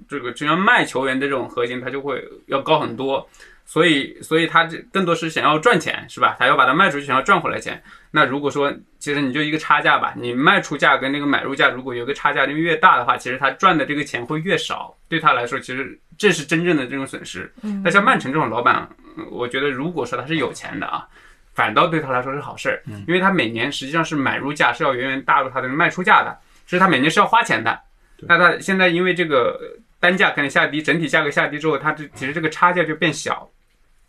[0.08, 3.28] 这个只要卖球员的这种核心，他就会要高很多。
[3.64, 6.36] 所以，所以他这更多是想要赚钱，是吧？
[6.38, 7.82] 他要把它卖出去，想要赚回来钱。
[8.10, 14.94] 那如果说，其实你就一个差价吧，你卖出价跟那个买入价如果有个差价，就越大的话，其实他赚的这个钱会越少。
[15.08, 17.50] 对他来说，其实这是真正的这种损失。
[17.62, 21.08] 嗯那像曼城这种老板，嗯我觉得如果说他是有钱的啊，
[21.54, 27.78] 反倒对他来说是好事儿，因为他每年实际上是买入价是要远远大于他的卖出价的，所以他每年是要花钱的。
[28.22, 29.60] 那他现在因为这个
[30.00, 33.50] 单价可能下低，整体价格下低之后，他这其实这个差价就变小，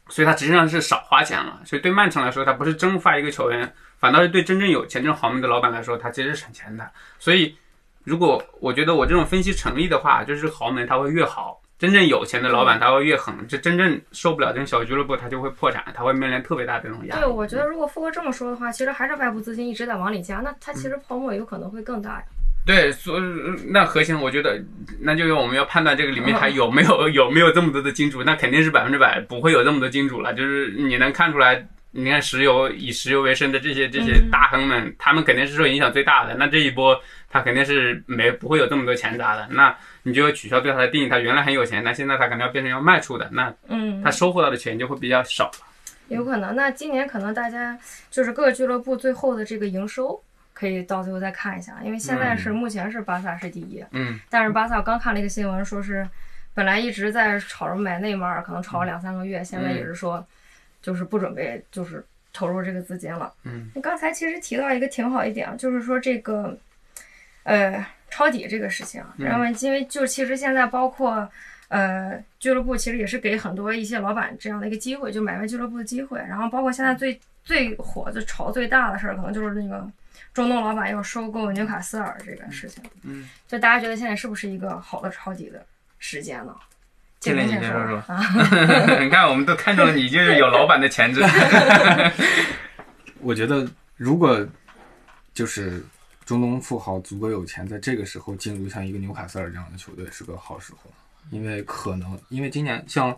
[0.08, 1.60] 所以他实际上是少花钱了。
[1.64, 6.88] 所以对曼城来说，他不是蒸发一个球员，反倒是对真正有钱这种豪门的老板来说，他其实是省钱的。
[7.18, 7.56] 所以
[8.04, 11.61] 如果我觉得我这种分析成立的话，就是豪门他会越好。
[11.82, 17.22] 真正有钱的老板他会越狠，这真正受不了这种小俱乐部，他就会破产，他会面临特别大的这种压力。
[17.22, 22.24] 对，我觉得如果富哥这么说的话，其实还是外部资金一直在往里加，那它其实泡沫有可能会更大呀。
[22.64, 23.22] 对，所以
[23.68, 24.62] 那核心我觉得，
[25.00, 30.32] 那就是我们要判断这个里面 还有没有有没有这么多的金主，那肯定是百分之百不会有这么多金主了。
[30.32, 36.36] 就是你能看出来，你看石油以石油为生的这些这些大亨们，他们肯定是受影响最大的。
[36.36, 36.96] 那这一波
[37.28, 39.48] 他肯定是没不会有这么多钱砸的。
[39.50, 45.50] 那你就要取消对他的定义，他原来很有钱，那现在他可能要变成要卖出的，那嗯他，收获到的钱就会比较少。
[46.08, 46.54] 有可能。
[46.54, 47.78] 那今年可能大家
[48.10, 50.22] 就是各个俱乐部最后的这个营收。
[50.54, 56.06] 可以到最后再看一下，因为现在是、目前是巴萨是第一，嗯，但是巴萨我刚看了一个新闻，说是
[56.52, 60.24] 本来一直在吵着买内马尔，可能吵了两三个月，现在也是说
[60.82, 63.32] 就是不准备就是投入这个资金了。
[63.44, 66.56] 嗯，你刚才其实提到一个挺好一点，就是说这个
[67.44, 71.28] 呃抄底这个事情，然后因为就其实现在包括。
[71.74, 76.18] 呃，俱乐部其实也是给很多一些老板这样的一个机会，就买卖俱乐部的机会。
[76.28, 79.90] 然后包括现在最最火、最炒最大的事儿，可能就是那个
[80.34, 82.84] 中东老板要收购纽卡斯尔这个事情。
[83.04, 85.64] 嗯，就大家觉得现在是不是一个好的抄底的
[85.98, 86.54] 时间呢？
[87.20, 87.96] 建林，你先先说说。
[88.06, 88.20] 啊，
[89.00, 91.22] 你看，我们都看中了你，就是有老板的潜质。
[93.20, 94.46] 我觉得如果
[95.32, 95.82] 就是
[96.24, 100.90] 中东富豪足够有钱，在这个时候进入像一个纽卡斯尔这样的球队是个好时候，
[101.30, 103.16] 因为可能因为今年像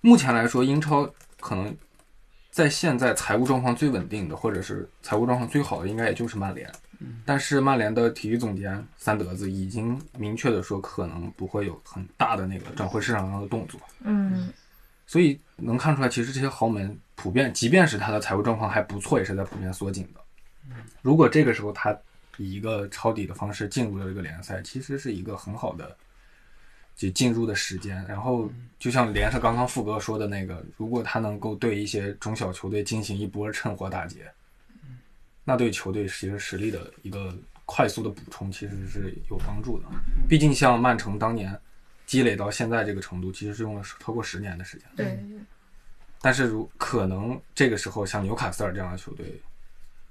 [0.00, 1.08] 目前来说，英超
[1.40, 1.76] 可能
[2.50, 6.70] 在现在财务状况最稳定的，或者是财务状况最好的，应该也就是曼联。
[7.26, 13.78] 但是曼联的体育总监三德子已经明确的说，可能不会有很大的那个转会市场上的动作。
[14.02, 14.50] 嗯
[15.06, 20.20] 所以能看出来，其实这些豪门普遍，即便是他的财务状况还不错，也是在普遍缩紧的。
[21.00, 21.96] 如果这个时候他
[22.38, 25.96] 以一个抄底的方式进入了这个联赛，其实是一个很好的
[26.94, 28.04] 就进入的时间。
[28.06, 34.30] 然后就像连上刚刚富哥说的那个，如果他能够对一些中小球队进行一波趁火打劫，
[35.44, 39.86] 那对球队其实实力的一个快速的补充其实是有帮助的。
[40.28, 41.58] 毕竟像曼城当年
[42.04, 44.88] 积累到现在这个程度，其实是用了超过十年的时间。
[44.96, 45.18] 对，
[46.20, 49.40] 但是如可能这个时候像纽卡斯尔这样的球队，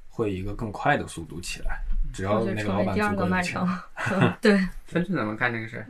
[0.10, 1.82] 会以一个更快的速度起来，
[2.16, 3.80] 只要或者那个老板成为第二足够有钱个曼城。
[4.12, 5.88] 嗯对，分是怎么看这个事儿？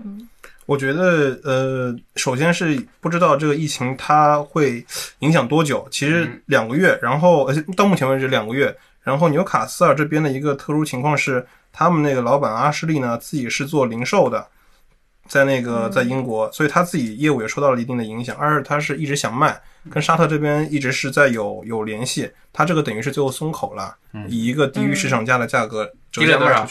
[0.66, 4.84] 我觉得，呃，首先是不知道这个疫情它会
[5.20, 14.48] 影响多久，其实嗯两个月，然后呃到目前为止两个月，然后纽卡斯尔这边的一个特殊情况是，他们那个老板阿什利呢自己是做零售的，
[15.28, 18.36] 在那个在英国，所以他自己业务也受到了一定的影响。
[18.36, 19.62] 二是他是一直想卖，
[19.92, 23.96] 跟沙特这边一直是在有有联系，他这个等于是最后松口了，
[24.28, 26.68] 以一个低于市场价的价格折低了多少。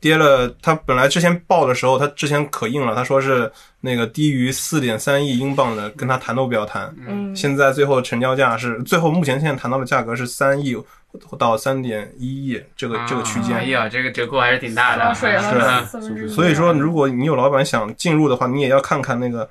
[0.00, 6.94] 跌了，他本来之前报的时候，他之前可硬了，他说是那个低于四点三亿英镑的，跟他谈都不要谈。
[7.06, 10.76] 嗯，现在最后成交价是，最后目前现在谈到的价格是三亿
[11.38, 13.56] 到三点一亿这个这个区间。
[13.56, 15.14] 哎呀，这个折扣还是挺大的。
[16.28, 19.48] 所以说，如果你有老板想进入的话，你也要看看那个，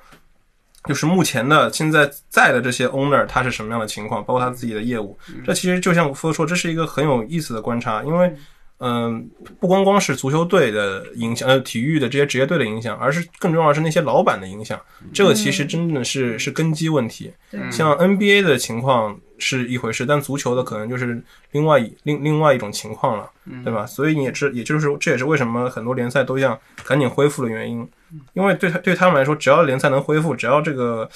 [0.84, 5.18] 就是目前的现在在的这些 owner 他是什么样的情况，包括他自己的业务。
[5.44, 8.32] 这其实就像我说，这是一个很有意思的观察，因为。
[8.78, 14.78] 嗯，不光光是足球队的影响，呃，体育的这些职业队的影响，而是更重要的是那些老板的影响。
[15.12, 17.32] 这个其实真的是是根基问题。
[17.50, 23.30] 对像 NBA 的情况是一回事，但足球的可能就是另外一另另外一种情况了，
[23.62, 23.86] 对吧？
[23.86, 27.88] 所以你也知，也就是说，这也是为什么很多联赛都想赶紧恢复的原因，
[28.34, 31.08] 因为对他对他们来说，只要联赛能恢复，只要这个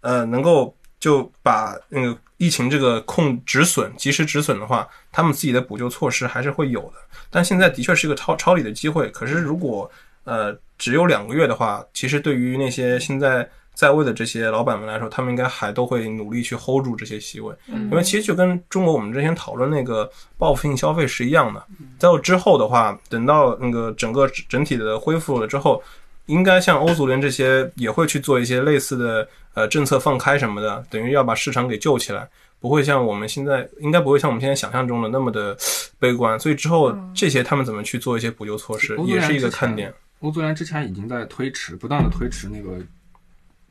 [0.00, 6.94] 呃能够就把那个疫情这个控止损及时止损的话，他们自己的补救措施还是会有的。
[7.30, 9.10] 但现在的确是一个抄抄底的机会。
[9.10, 9.90] 可是如果
[10.24, 21.66] 呃只有两个月的话，其实对于那些现在在位的这些老板们来说，他们应该还都会努力去 hold 住这些席位，因为其实就跟中国我们之前讨论那个报复性消费是一样的。
[21.98, 25.82] 在之后的话，等到那个整个整体的恢复了之后，
[26.30, 32.28] 应该像欧足联这些也会去做一些类似的呃政策放开什么的，等于要把市场给救起来，
[32.60, 35.56] 不会像我们现在应该不会像我们现在想象中的那么的
[35.98, 36.38] 悲观。
[36.38, 39.92] 所以之后这些他们怎么去做一些补救措施，也是一个看点。
[40.20, 42.78] 欧足联之前已经在推迟，不断的推迟那个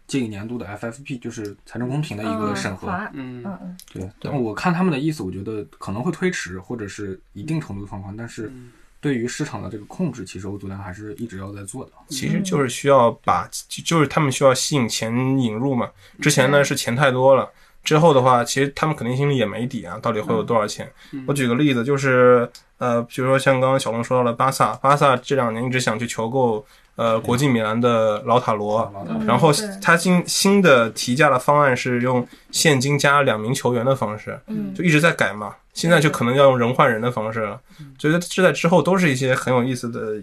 [0.07, 2.89] 这一年度的 FFP，就是财政公平的一个审核。
[3.13, 8.51] 嗯嗯嗯嗯对，但我看他们的意思，我觉得可能会推迟，或者是一定程度放宽，但是
[9.01, 11.91] 对于市场的这个控制，其实欧足联还是一直要在做的。
[12.09, 15.89] 其实就是需要把，就就是他们需要吸引钱引入嘛。
[16.21, 17.49] 之前呢是钱太多了，
[17.83, 20.91] 之后的话，其实他们肯定心里也没底啊，到底会有多少钱？
[21.25, 35.55] 我举个例子，就是呃，比如说像刚刚小龙说到了巴萨，巴萨这两年一直想去求购呃国际米兰的老塔罗，嗯然后他新新的提价的方案是用现金加两名球员的方式，嗯就一直在改嘛。
[35.73, 37.59] 现在就可能要用人换人的方式了，
[37.97, 40.21] 觉得这在之后都是一些很有意思的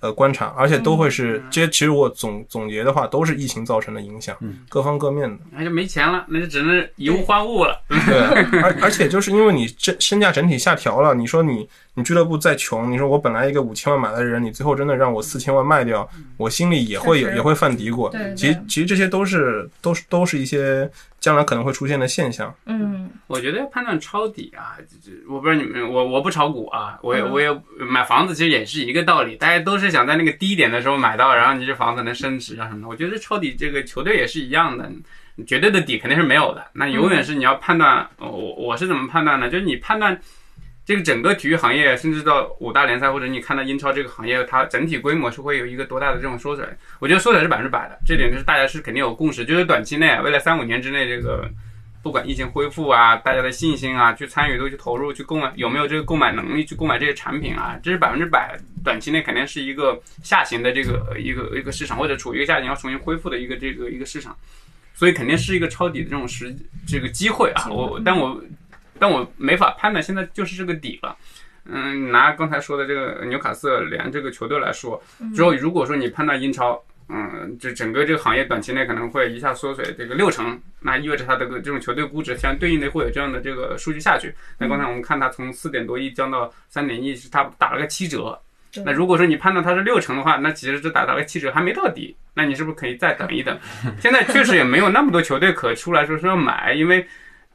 [0.00, 1.68] 呃观察，而且都会是这些。
[1.68, 4.36] 其实我总总结的话，都是疫情造成的影响，
[4.68, 5.38] 各方各面的。
[5.52, 7.80] 那就没钱了，那就只能以物换物了。
[7.88, 8.18] 对，
[8.60, 16.06] 而而且就是因为你身身价整体下调了，你说你你俱乐部再穷，你说我本来一个五千万买的人，你最后真的让我四千万卖掉，
[16.36, 18.10] 我心里也会也会犯嘀咕。
[18.10, 22.54] 对其实其实这些都是都是都是一些将来可能会出现的现象。
[22.66, 32.88] 嗯我觉得要判断抄底啊，这这我不知道你们，我我不炒股啊，我也嗯我也买房子，其实也是一个道理，大家都是想在那个低点的时候买到，然后你这房子能升值啊什么的。
[32.88, 34.90] 我觉得抄底这个球队也是一样的，
[35.46, 39.48] 绝对的底肯定是没有的，那永远是你要判断，我我是怎么判断呢？
[39.50, 40.18] 就是你判断。
[40.88, 46.66] 这个整个体育行业，甚至到五大联赛，或者你看到英超这个行业，它整体规模是会有一个多大的这种缩水？
[46.98, 51.46] 我觉得缩水是百分之百的，这点就是大家是肯定有共识，就是短期内，未来三五年之内，这个
[52.02, 58.58] 不管疫情恢复啊，大家的信心啊，去参与度、去投入、去购买，有没有这个购买能力去购买这些产品啊，这是百分之百。
[58.82, 64.34] 短期内肯定是一个下行的这个一个一个市场，或者处于一个下行要重新恢复的一个这个一个市场，
[64.94, 67.68] 所以肯定是一个抄底的这种时这个机会啊。
[67.68, 68.42] 我但我
[68.98, 71.16] 但我没法判断，现在就是这个底了。
[71.70, 75.02] 嗯，拿刚才说的这个纽卡斯尔联这个球队来说，
[75.34, 84.34] 之后如果说你判断英超，嗯，这整个这个行业短期内可能会一下缩水这个六成，那意味着它的这种球队估值相对应的会有这样的这个数据下去。
[84.58, 88.38] 那刚才我们看它从四点多亿降到三点亿，是它打了个七折。
[88.84, 92.14] 那如果说你判断它是六成的话，那其实只打到了七折，还没到底。
[92.34, 93.58] 那你是不是可以再等一等？
[93.98, 97.04] 现在确实也没有那么多球队可出来说是要买，因为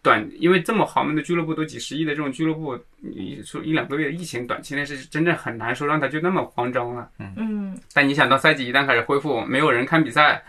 [0.03, 7.09] 短，因为这么豪门的俱乐部都几十亿的这种俱乐部，你说一两个月的疫情，短期内是真正很难说让他就那么慌张了。
[7.37, 10.43] 嗯，但你想到赛季一旦开始恢复，没有人看比赛，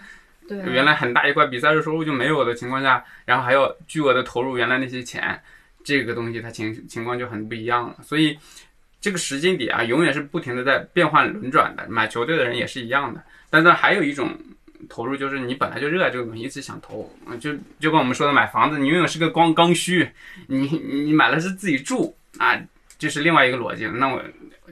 [0.49, 5.41] 对，原来很大一块比赛日收入就没有的情况下，然后还要巨额的投入原来那些钱，
[5.85, 7.97] 这个东西它情情况就很不一样了。
[8.03, 8.37] 所以
[9.01, 11.87] 这个时间点啊，永远是不停的在变换轮转的。
[11.89, 14.37] 买球队的人也是一样的，但是还有一种
[14.89, 20.09] 投入就是你本来就热爱这个东西，一直想投，嗯就就跟我们说的买房子，你永远是个光刚需，
[20.47, 22.61] 你你买了是自己住啊，
[22.99, 23.87] 这是另外一个逻辑。
[23.87, 24.23] 那我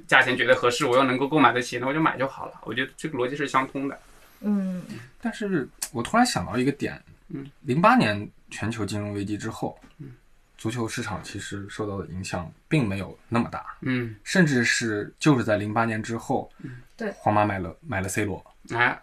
[0.06, 2.52] 价钱觉得合适，我又能够购买得起，那我就买就好了。
[2.64, 3.98] 我觉得这个逻辑是相通的。
[4.40, 4.82] 嗯
[5.20, 10.12] 但是我突然想到一个点，嗯，零八年全球金融危机之后，嗯，
[10.58, 16.50] 足球市场其实受到的影响并没有那么大，嗯，甚至是就是在零八年之后，
[16.96, 17.12] 对。
[17.16, 19.00] 皇马买了买了 C 罗，哎，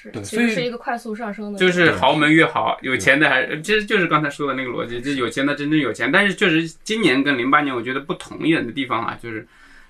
[0.00, 6.10] 是，对所以其实是一个快速上升的，就是豪门越好，有钱的还是，其实就是刚才说的那个逻辑，就是有钱的真正有钱。
[6.12, 9.44] 但是确实今年跟零八年，我觉得不同一点的地方啊，就是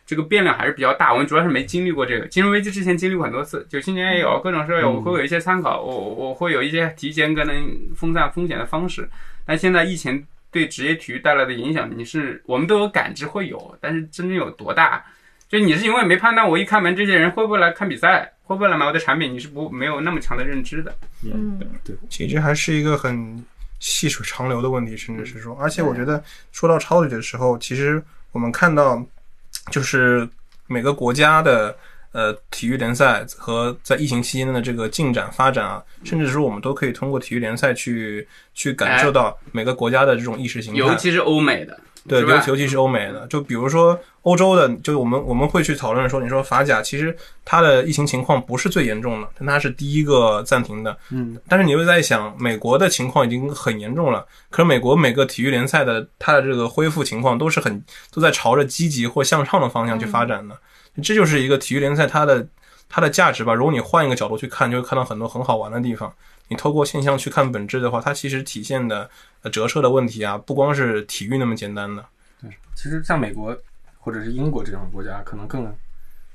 [0.07, 1.13] 这个变量还是比较大。
[1.13, 7.55] 我们主要是没经历过这个金融危机之前经历过很多次，九七年也有各种事儿，我会有一些参考，我我会有一些提前可能
[7.95, 9.07] 分散风险的方式。
[9.45, 15.05] 但现在疫情对职业体育带来的影响，你是我们都有感知会有，但是真正有多大？
[15.49, 20.95] 就你是因为没判断，我一开门这些人会不会来看比赛，会不会来买我的产品，你是不没有那么强的认知的。
[21.23, 21.61] 嗯。
[21.85, 21.95] 对。
[22.09, 23.45] 其实还是一个很
[23.79, 29.05] 细水长流的问题，甚至是说，而且我觉得说到抄底的时候，其实我们看到
[29.71, 30.27] 就是
[30.67, 31.77] 每个国家的
[32.13, 40.79] 呃体育联赛和在疫情期间的这个进展发展啊，甚至说我们都可以通过体育联赛去去感受到每个国家的这种意识形态。
[40.79, 41.79] 尤其是欧美的，
[42.09, 50.97] 对，尤尤其是欧美的，就比如说欧洲的，就我们我们会去讨论说，你说法甲其实它的疫情情况不是最严重的，但它是第一个暂停的。
[51.11, 60.57] 嗯，但是你又在想，美国的情况已经很严重了，可是美国每个体育联赛的它的这个恢复情况都是很都在朝着积极或向上的方向去发展的，
[61.03, 62.47] 这就是一个体育联赛它的
[62.89, 63.53] 它的价值吧。
[63.53, 66.13] 如果你换一个角度去看，就会看到很多很好玩的地方。
[66.49, 69.09] 你透过现象去看本质的话，它其实体现的
[69.43, 72.05] 呃折射的问题啊，不光是体育那么简单的。
[72.41, 73.57] 对，其实像美国
[73.99, 75.75] 或者是英国这种国家，可能更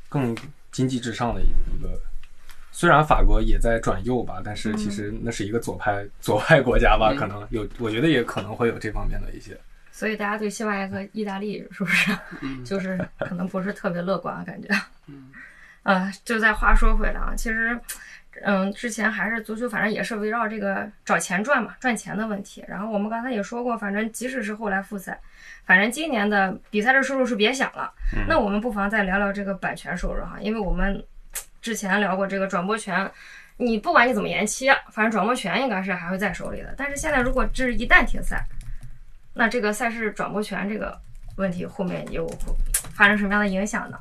[0.10, 0.36] 更
[0.72, 1.90] 经济至上的一一个。
[2.76, 9.56] 虽然法国也在转右吧，但是其实那是一个左派左派国家吧，嗯可能有，我觉得也可能会有这方面的一些。
[9.92, 12.12] 所以大家对西班牙和意大利是不是
[12.42, 14.44] 嗯 就是可能不是特别乐观啊？
[14.44, 14.68] 感觉，
[15.06, 15.32] 嗯，
[15.84, 17.80] 啊， 就再话说回来啊，其实，
[18.42, 22.64] 嗯，之前还是足球，反正也是围绕这个找钱赚嘛，赚钱的问题。
[22.68, 25.20] 然后我们刚才也说过，反正即使是后来复赛，
[25.66, 27.94] 反正今年的比赛的收入是别想了。
[28.28, 31.04] 那我们不妨再聊聊这个版权收入哈，因为我们
[31.62, 33.10] 之前聊过这个转播权。
[33.58, 36.74] 你不管你怎么延期，反正转播权应该是还会在手里的。
[36.76, 38.44] 但是现在如果这一旦停赛，
[39.36, 41.00] 那这个赛事转播权这个
[41.38, 42.54] 问题后面又会
[42.96, 44.00] 发生什么样的影响呢？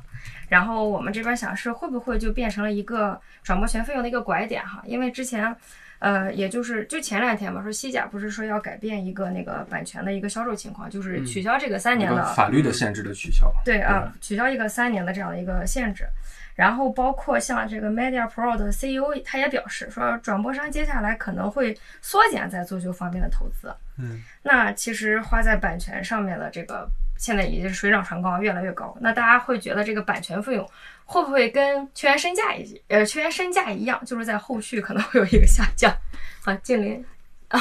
[0.53, 4.83] 然后我们这边想是会不会就变成了一个转播权费用的一个拐点哈？
[4.85, 5.55] 因为之前，
[5.97, 13.51] 呃，也就是就前两天嘛，说西甲不是说要改变一个那个版权的一个销售情况，就是取消这个三年的法律的限制的取消。
[13.65, 16.05] 对啊，取消一个三年的这样的一个限制。
[16.53, 23.73] 然后包括像这个 Media Pro 的 CEO，他也表示说，转播商接下来可能会缩减在足球方面的投资。
[23.97, 26.87] 嗯，那其实花在版权上面的这个，
[27.17, 28.95] 现在已经是水涨船高，越来越高。
[29.01, 30.69] 那大家会觉得这个版权费用
[31.05, 35.95] 会不会跟球员身价一呃球员身价一样，就是在后续可能会有一个下降？
[36.43, 37.03] 好，静林，
[37.47, 37.59] 啊，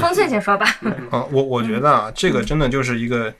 [0.00, 0.66] 方寸先说吧。
[1.10, 3.34] 啊，我我觉得啊，这个真的就是一个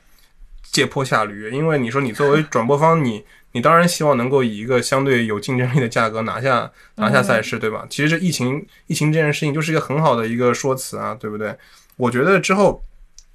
[0.63, 7.87] 借坡下驴，因为你说你作为转播方，你你当然希望能够以一个相对有竞争力的价格拿下拿下赛事，对吧？
[7.89, 11.57] 其实这疫情疫情这件事情就是一个很好的一个说辞啊，对不对？
[11.97, 12.83] 我觉得之后，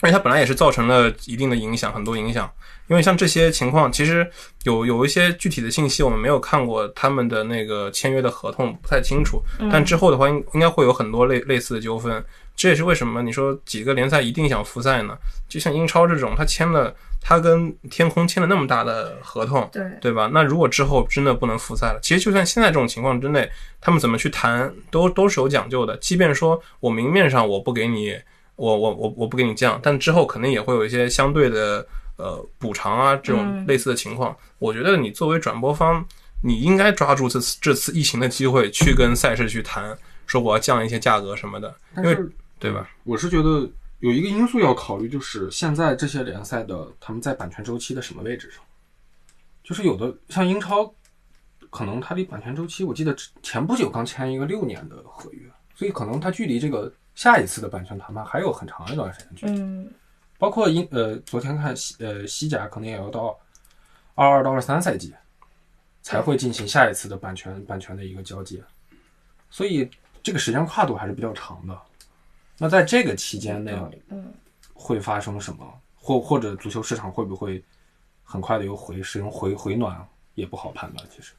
[0.04, 2.52] 因为它本来也是造成了一定的影响，很多影响。
[2.88, 4.30] 因为像这些情况，其实
[4.64, 9.42] 有有一些具体的信息我们没有看过他们的那个签约的合同，不太清楚。
[9.72, 12.24] 但之后的话，应应该会有很多类类似的纠纷。
[12.56, 15.18] 这也是为什么你说几个联赛一定想复赛呢？
[15.48, 20.30] 就像英超这种，他签了，他跟天空签了那么大的合同，对，对吧？
[20.34, 23.50] 那如果之后真的不能复赛了，其实就算现在这种情况之内，
[23.80, 25.96] 他们怎么去谈都都是有讲究的。
[25.98, 28.16] 即便说我明面上我不给你，
[28.56, 31.86] 我我我我不给你降，但之后肯定也会有一些相对的
[32.18, 34.36] 呃补偿啊这种嗯类似的情况。
[34.60, 36.06] 我觉得你作为转播方，
[36.42, 39.98] 你应该抓住这次这次疫情的机会去跟赛事去谈，
[40.28, 42.18] 说我要降一些价格什么的，因为
[42.60, 42.88] 对吧？
[43.04, 48.62] 我是觉得有一个因素要考虑，就是现在这些联赛的他们在版权周期的什么位置上，
[49.64, 50.94] 就是有的像英超，
[51.70, 59.60] 可能它离版权周期，我记得前不久刚签一个六年的合约，所以可能它距离这个下一次的版权谈判还有很长一段时间距离。
[59.60, 59.92] 嗯，
[60.38, 63.38] 包括英呃，昨天看西呃西甲可能也要到
[64.16, 65.14] 二二到二三赛季
[66.02, 68.62] 才会进行下一次的版权版权的一个交接，
[69.50, 69.90] 所以
[70.22, 71.78] 这个时间跨度还是比较长的。
[72.58, 73.74] 那在这个期间内，
[74.10, 74.34] 嗯，
[74.74, 75.66] 会发生什么？
[75.96, 77.64] 或或者足球市场会不会
[78.24, 80.06] 很快的又回使用回回暖，
[80.36, 81.08] 也不好判断。
[81.10, 81.34] 其实，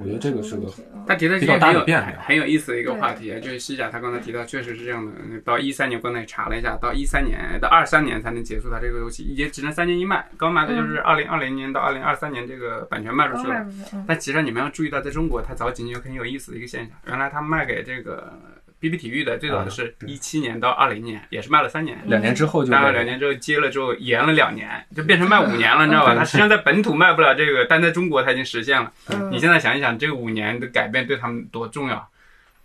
[0.00, 5.12] 我觉得这个是个嗯他提的比较大这个很有的变量很有意思的一个话题，就是西甲他刚才提到，确实是这样的。
[5.44, 13.66] 到一三年，刚才也查了一下，到一三年到二三年才能结束他这个游戏，也只能三年一卖，刚卖的就是二零二零年到二零二三年这个版权卖出去了。
[14.06, 18.38] 但其实你们要注意到，在中国它早几年有很有意思的一个现象，原来他卖给这个
[18.80, 21.98] BB 体育的最早的是一七年到二零年，也是卖了三年。
[22.06, 26.14] 两年之后就大概两年之后接了之后延了两年，就变成卖五年了， 你知道吧？
[26.14, 28.92] 它实际上在本土卖不了这个，但在中国它已经实现了。
[29.08, 32.08] 嗯你现在想一想，这个五年的改变对他们多重要？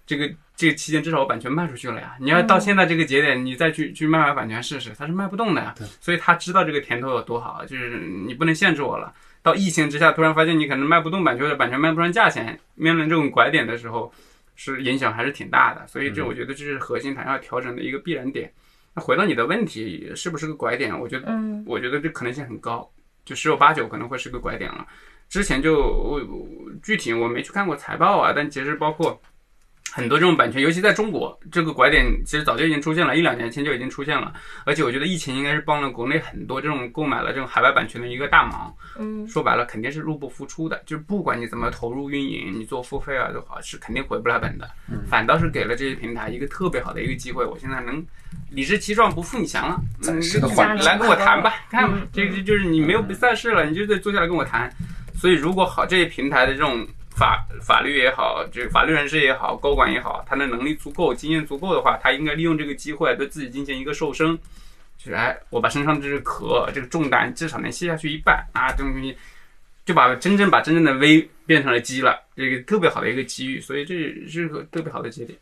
[0.05, 2.15] 这个这个期间至少我版权卖出去了呀。
[2.19, 5.73] 你要到现在这个节点，你再去去卖卖版权试试，它是卖不动的呀。
[6.01, 9.13] 所以他知道这个甜头有多好，就是你不能限制我了。
[9.41, 14.11] 到疫情之下，突然发现你可能卖不动版权，或者版权卖不上价钱，面临这种拐点的时候，
[14.59, 15.87] 是影响还是挺大的。
[15.87, 18.51] 所以这我觉得这是核心它要调整的一个必然点。
[18.93, 20.99] 那回到你的问题，是不是个拐点？
[20.99, 22.91] 我觉得嗯我觉得这可能性很高，
[23.23, 24.85] 就十有八九可能会是个拐点了。
[25.29, 26.47] 之前就我我
[26.83, 29.21] 具体我没去看过财报啊，但其实包括
[29.91, 34.33] 很多这种版权，尤其在中国，这个拐点其实早就已经出现了，一两年前就已经出现了。
[34.65, 38.73] 而且我觉得疫情应该是帮了国内很多这种购买了这种海外版权的一个大忙。
[38.97, 44.69] 嗯，说白了，肯定是入不敷出的，就是不管你怎么投入运营，你做付费啊都好，是肯定回不来本的。
[45.07, 48.05] 反倒是给了这些平台一个特别好的一个机会，我现在能
[48.51, 50.47] 理直气壮不负你降了，暂时的
[50.83, 54.71] 来跟我谈吧，看吧嗯，这个就是你没有赛事了，你就得坐下来跟我谈。
[55.15, 56.87] 所以如果好这些平台的这种
[57.19, 64.37] 法法律也好，这个法律人士也好，高管也好，他的能力足够、经验足够的话，他应该利用这个机会对自己进行一个瘦身，
[64.97, 69.17] 就是哎，我把身上这个壳、这个重担至少能卸下去一半啊，这种东西
[69.83, 73.95] 就把真正把真正的 V 变成了鸡了，这个特别好的一个机遇，所以这
[74.25, 75.37] 是个特别好的节点。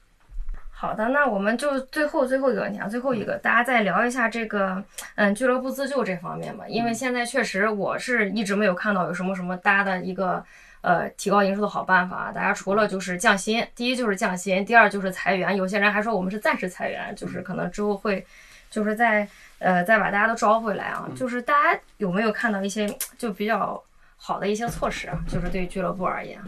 [0.71, 4.83] 好的，那我们就最后最后一个问题啊，最后一个，大家再聊一下这个
[5.15, 10.43] 嗯俱乐部自救这方面吧，因为现在确实我是一直没有看到有什么什么搭的一个
[10.81, 18.25] 呃提高营收的好办法，大家除了就是降薪，第一就是降薪，第二就是裁员，有些人还说我们是暂时裁员，就是可能之后会
[18.69, 19.27] 就是再
[19.59, 23.81] 呃再把大家都招回来啊，就是大家有没有看到一些就比较
[24.15, 26.39] 好的一些措施啊，就是对于俱乐部而言，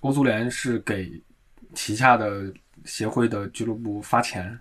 [0.00, 1.10] 欧足联是给
[1.74, 2.52] 旗下的
[2.84, 4.58] 协会的俱乐部发钱，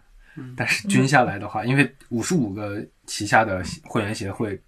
[0.55, 4.59] 但是均下来的话，因为五十五个旗下的会员协会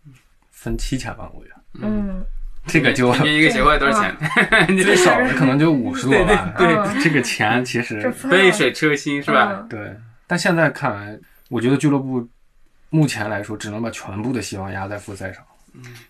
[0.52, 2.24] 分七千万欧元，嗯
[2.70, 4.16] 这个就 一个协会多少钱？
[4.70, 6.54] 你最少的可能就五十多万。
[6.58, 9.50] 对对对这个钱其实杯水车薪是吧？
[9.54, 9.96] 嗯对，
[10.28, 12.26] 但现在看来，我觉得俱乐部
[12.90, 15.44] 目前来说只能把全部的希望压在复赛上。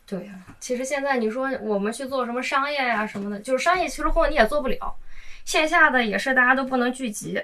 [0.05, 4.95] 对呀、其实现在你说我们去做什么商业呀、什么的，就是商业其实活你也做不了，
[5.45, 7.41] 线下的也是大家都不能聚集，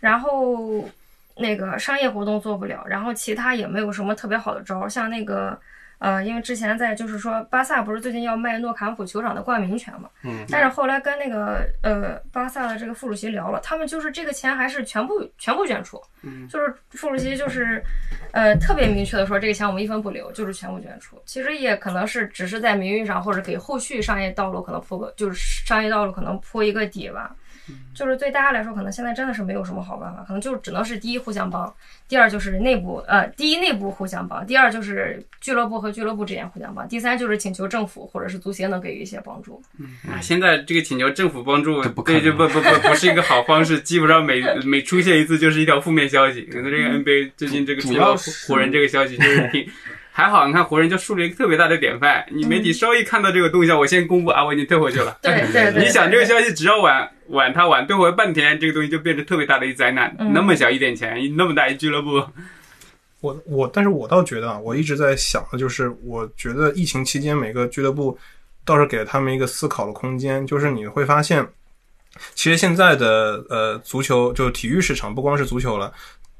[0.00, 0.88] 然后
[1.36, 5.58] 那个商业活动做不了，然后其他也没有什么特别好的招儿，像那个。
[6.02, 10.10] 呃，因为之前在就是说，巴萨不是最近要卖诺坎普球场的冠名权嘛？
[10.24, 10.44] 嗯。
[10.50, 16.02] 但是后来跟那个呃巴萨的这个副主席聊了，他们就是这个钱还是全部全部捐出。
[16.22, 16.48] 嗯。
[16.48, 17.80] 就是副主席就是，
[18.32, 21.22] 呃，特别明确的说，这个钱我们一分不留，就是全部捐出。
[21.24, 27.32] 其实也可能是只是在名誉上，或者给后续商业道路可能铺个，就是商业道路可能铺一个底吧。
[27.94, 31.72] 就是对大家来说，可能现在真的是没有什么好办法，可能就只能是第一互相帮，
[32.08, 39.62] 第二就是内部呃，第一内部互相帮，第二就是俱乐部和俱乐部之间互相帮，第三就是请求政府或者是足协能给予一些帮助。
[40.08, 46.42] 啊，现在这个请求政府帮助这不，对，能就不不不不是一个好方式，基本上每每出现一次就是一条负面消息。
[46.42, 48.16] 可能这个 NBA 最近这个主要
[48.46, 49.68] 湖人这个消息就是挺。
[50.14, 52.22] 还好，你看湖人就树立一个特别大的典范。
[52.30, 55.16] 你媒体稍一看到这个动向，我先公布啊，我已经退回去了。
[55.22, 60.14] 对对对， 你想这个消息只要晚晚他晚退回半天，这个东西就变成特别大的一灾难。
[60.18, 62.22] 嗯那么小一点钱，那么大一俱乐部，
[63.22, 68.18] 我我，但是我倒觉得啊，我一直在想的就是，我觉得疫情期间每个俱乐部
[68.66, 71.46] 倒是给了他们一个思考的空间，就是你会发现，
[72.34, 75.90] 其实现在的呃足球就是体育市场，不光是足球了。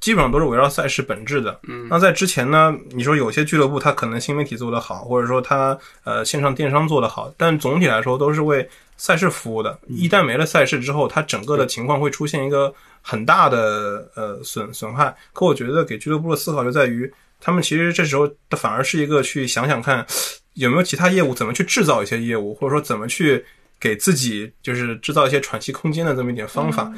[0.02, 1.60] 基本上都是围绕赛事本质的。
[1.68, 9.78] 嗯，那在之前呢，你说有些俱乐部它可能新媒体做得好，或者说它呃线上电商做得好，但总体来说都是为赛事服务的。
[9.86, 15.16] 一旦没了赛事之后，它整个的情况会出现一个很大的呃损损害。
[15.32, 17.08] 可我觉得给俱乐部的思考就在于，
[17.40, 20.04] 他们其实这时候反而是一个去想想看
[20.54, 23.44] 有没有其他业务，怎么去制造一些业务，或者说怎么去
[23.78, 26.92] 给自己就是制造一些喘息空间的这么一点方法。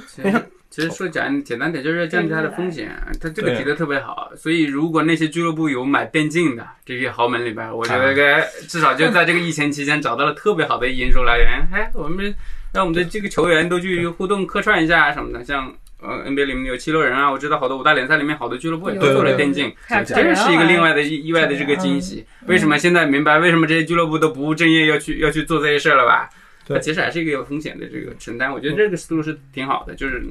[0.75, 2.91] 其实说讲简单点，就是降低它的风险。
[3.21, 11.65] 它这个提的特别好，所以如果那些俱乐部有买电竞的这些豪门里边，我觉得该至少就在这个疫情期间找到了特别好的营收来源。
[11.73, 12.35] 哎，我们
[12.73, 15.73] 让我们的这个球员都去互动客串一下什么的，像。
[16.07, 22.27] 呃，NBA 里面有七六人啊，我知道好多五大联赛里面好多俱乐部也都做了电竞，这个是一个另外的意意外的这个惊喜。
[22.47, 26.29] 为什么现在明白为什么这些俱乐部都不务正业要去要去做这些事儿了吧？
[26.67, 28.53] 对它其实还是一个有风险的这个承担。
[28.53, 30.23] 我觉得这个思路是挺好的，就是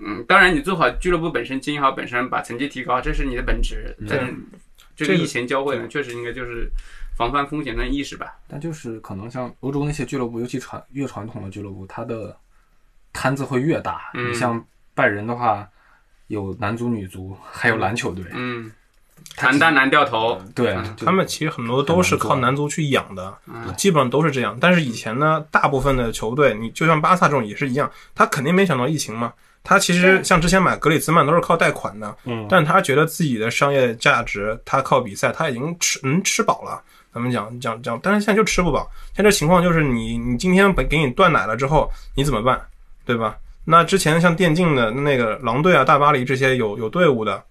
[0.00, 3.96] 嗯，当然你做好俱乐部本身经营好本身，把成绩提高，这是你的本职。
[4.08, 4.34] 但是
[4.94, 6.70] 这个疫情教会呢，确实应该就是
[7.16, 8.36] 防范风险的意识吧。
[8.46, 12.36] 但就是可能像欧洲那些俱乐部，尤其传越传统的俱乐部，它的
[13.12, 14.10] 摊子会越大。
[14.14, 15.68] 嗯你像拜仁的话，
[16.28, 18.24] 有男足、女足，还有篮球队。
[18.32, 18.70] 嗯，
[19.36, 20.40] 谈大难掉头。
[20.54, 24.56] 对嗯，他们其实很多都是靠男足去养的，嗯基本上都是这样。
[24.60, 29.32] 但是以前呢，大部分的球队，你就像巴萨这种也是一样，他肯定没想到疫情嘛。
[29.62, 36.82] 他其实像之前买格里兹曼都是靠贷款的，嗯，但他觉得自己的商业价值，他靠比赛，他已经吃能吃饱了。
[37.12, 38.88] 咱们讲讲讲，但是现在就吃不饱。
[39.14, 42.60] 现在这情况就是你你今天给给你断奶了之后，你怎么办？
[43.04, 43.36] 对吧？
[43.64, 47.42] 那之前像电竞的那个狼队啊、大巴黎这些有有队伍的，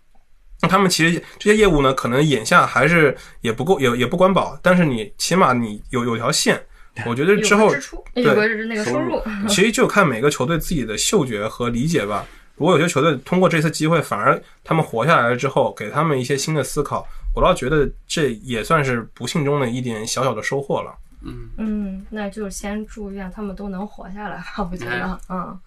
[0.62, 6.60] 那他们其实这些业务呢，可能眼下还是也不够，也也不管饱，但是你起码你有有条线，
[7.06, 12.26] 我觉得之后有个支出，有个那个收入，其实就看每个球队自己的嗅觉和理解吧。
[12.56, 20.96] 如果有些球队通过这次机会，反而他们活下来了之后，给他们一些新的思考，我倒觉得这也算是不幸中的一点小小的收获了。
[21.22, 24.68] 嗯，嗯，那就先祝愿他们都能活下来吧。
[24.72, 25.60] 我觉得，嗯，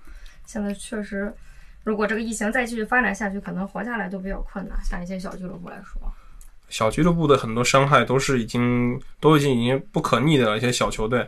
[0.47, 1.33] 现在确实，
[1.85, 4.77] 如果这个疫情再继续发展下去，可能活下来都比较困难。
[4.85, 6.01] 像一些小俱乐部来说，
[6.71, 11.27] 小俱乐部的很多伤害都是已经都已经已经不可逆的了，一些小球队，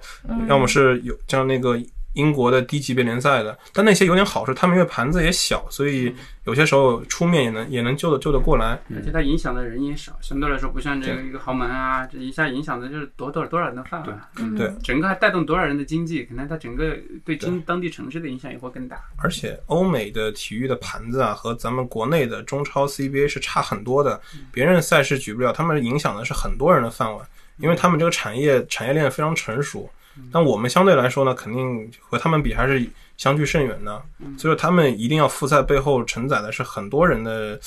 [0.48, 1.76] 要么是有像那个
[2.14, 8.78] 英国的低级别联赛的，但那些有点好是他们因为盘子也小，所以有些时候出面也能也能救得救得过来。
[8.94, 19.00] 而且它影响的人也少，相对来说不像这个一个豪门啊，这一下影响的就是多多少多少人的饭碗，嗯对整个还带动多少人的经济，可能它整个对经当地城市的影响也会更大。
[19.16, 24.20] 而且欧美的体育的盘子啊，和咱们国内的中超 CBA 是差很多的。
[24.52, 29.88] 别人赛事举不了，他们影响的是很多人的饭碗，因为他们这个产业产业链非常成熟。
[30.32, 32.84] 但我们相对来说呢，肯定和他们比还是
[33.16, 34.02] 相距甚远的。
[34.38, 37.58] 所以说，他们一定要复赛背后承载的是很多人的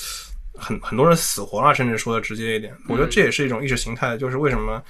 [0.54, 4.82] 很很多人死活了，甚至说的直接一点，我觉得这也是一种意识形态，就是为什么。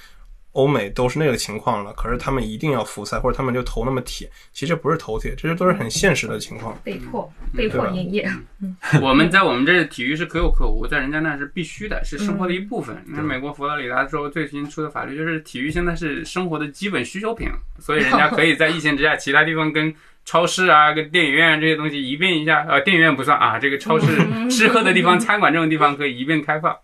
[0.57, 6.77] 欧美都是那个情况了，可是他们一定要复赛，或者他们就投那么铁，其实这不是投铁，这些都是很现实的情况。
[6.83, 8.27] 被迫被迫营业。
[9.03, 12.97] 我们在我们这体育是可有可无，在人家那是必须的，是生活的一部分。
[13.07, 17.49] 那美国佛罗里达州最新出的法律就是体育现在是生活的基本需求品，
[17.79, 19.95] 所以人家可以在疫情之下，其他地方跟
[20.25, 24.07] 超市啊、跟电影院啊这些东西一并一下，呃，电影院不算啊，这个超市、
[24.51, 26.75] 吃喝的地方、餐馆这种地方可以一并开放。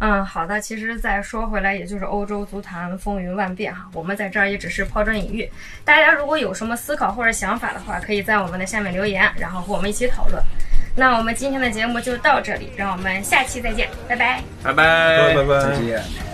[0.00, 0.60] 嗯，好的。
[0.60, 5.48] 其实再说回来，也就是欧洲足坛风云万变哈，我们在这儿也只是抛砖引玉。
[5.84, 10.42] 大家如果有什么思考或者想法的话，可以在我们的下面留言，然后和我们一起讨论。
[10.96, 14.40] 那我们今天的节目就到这里，让我们下期再见，拜拜。
[14.62, 15.60] 拜拜，拜拜。
[15.60, 16.33] 再见。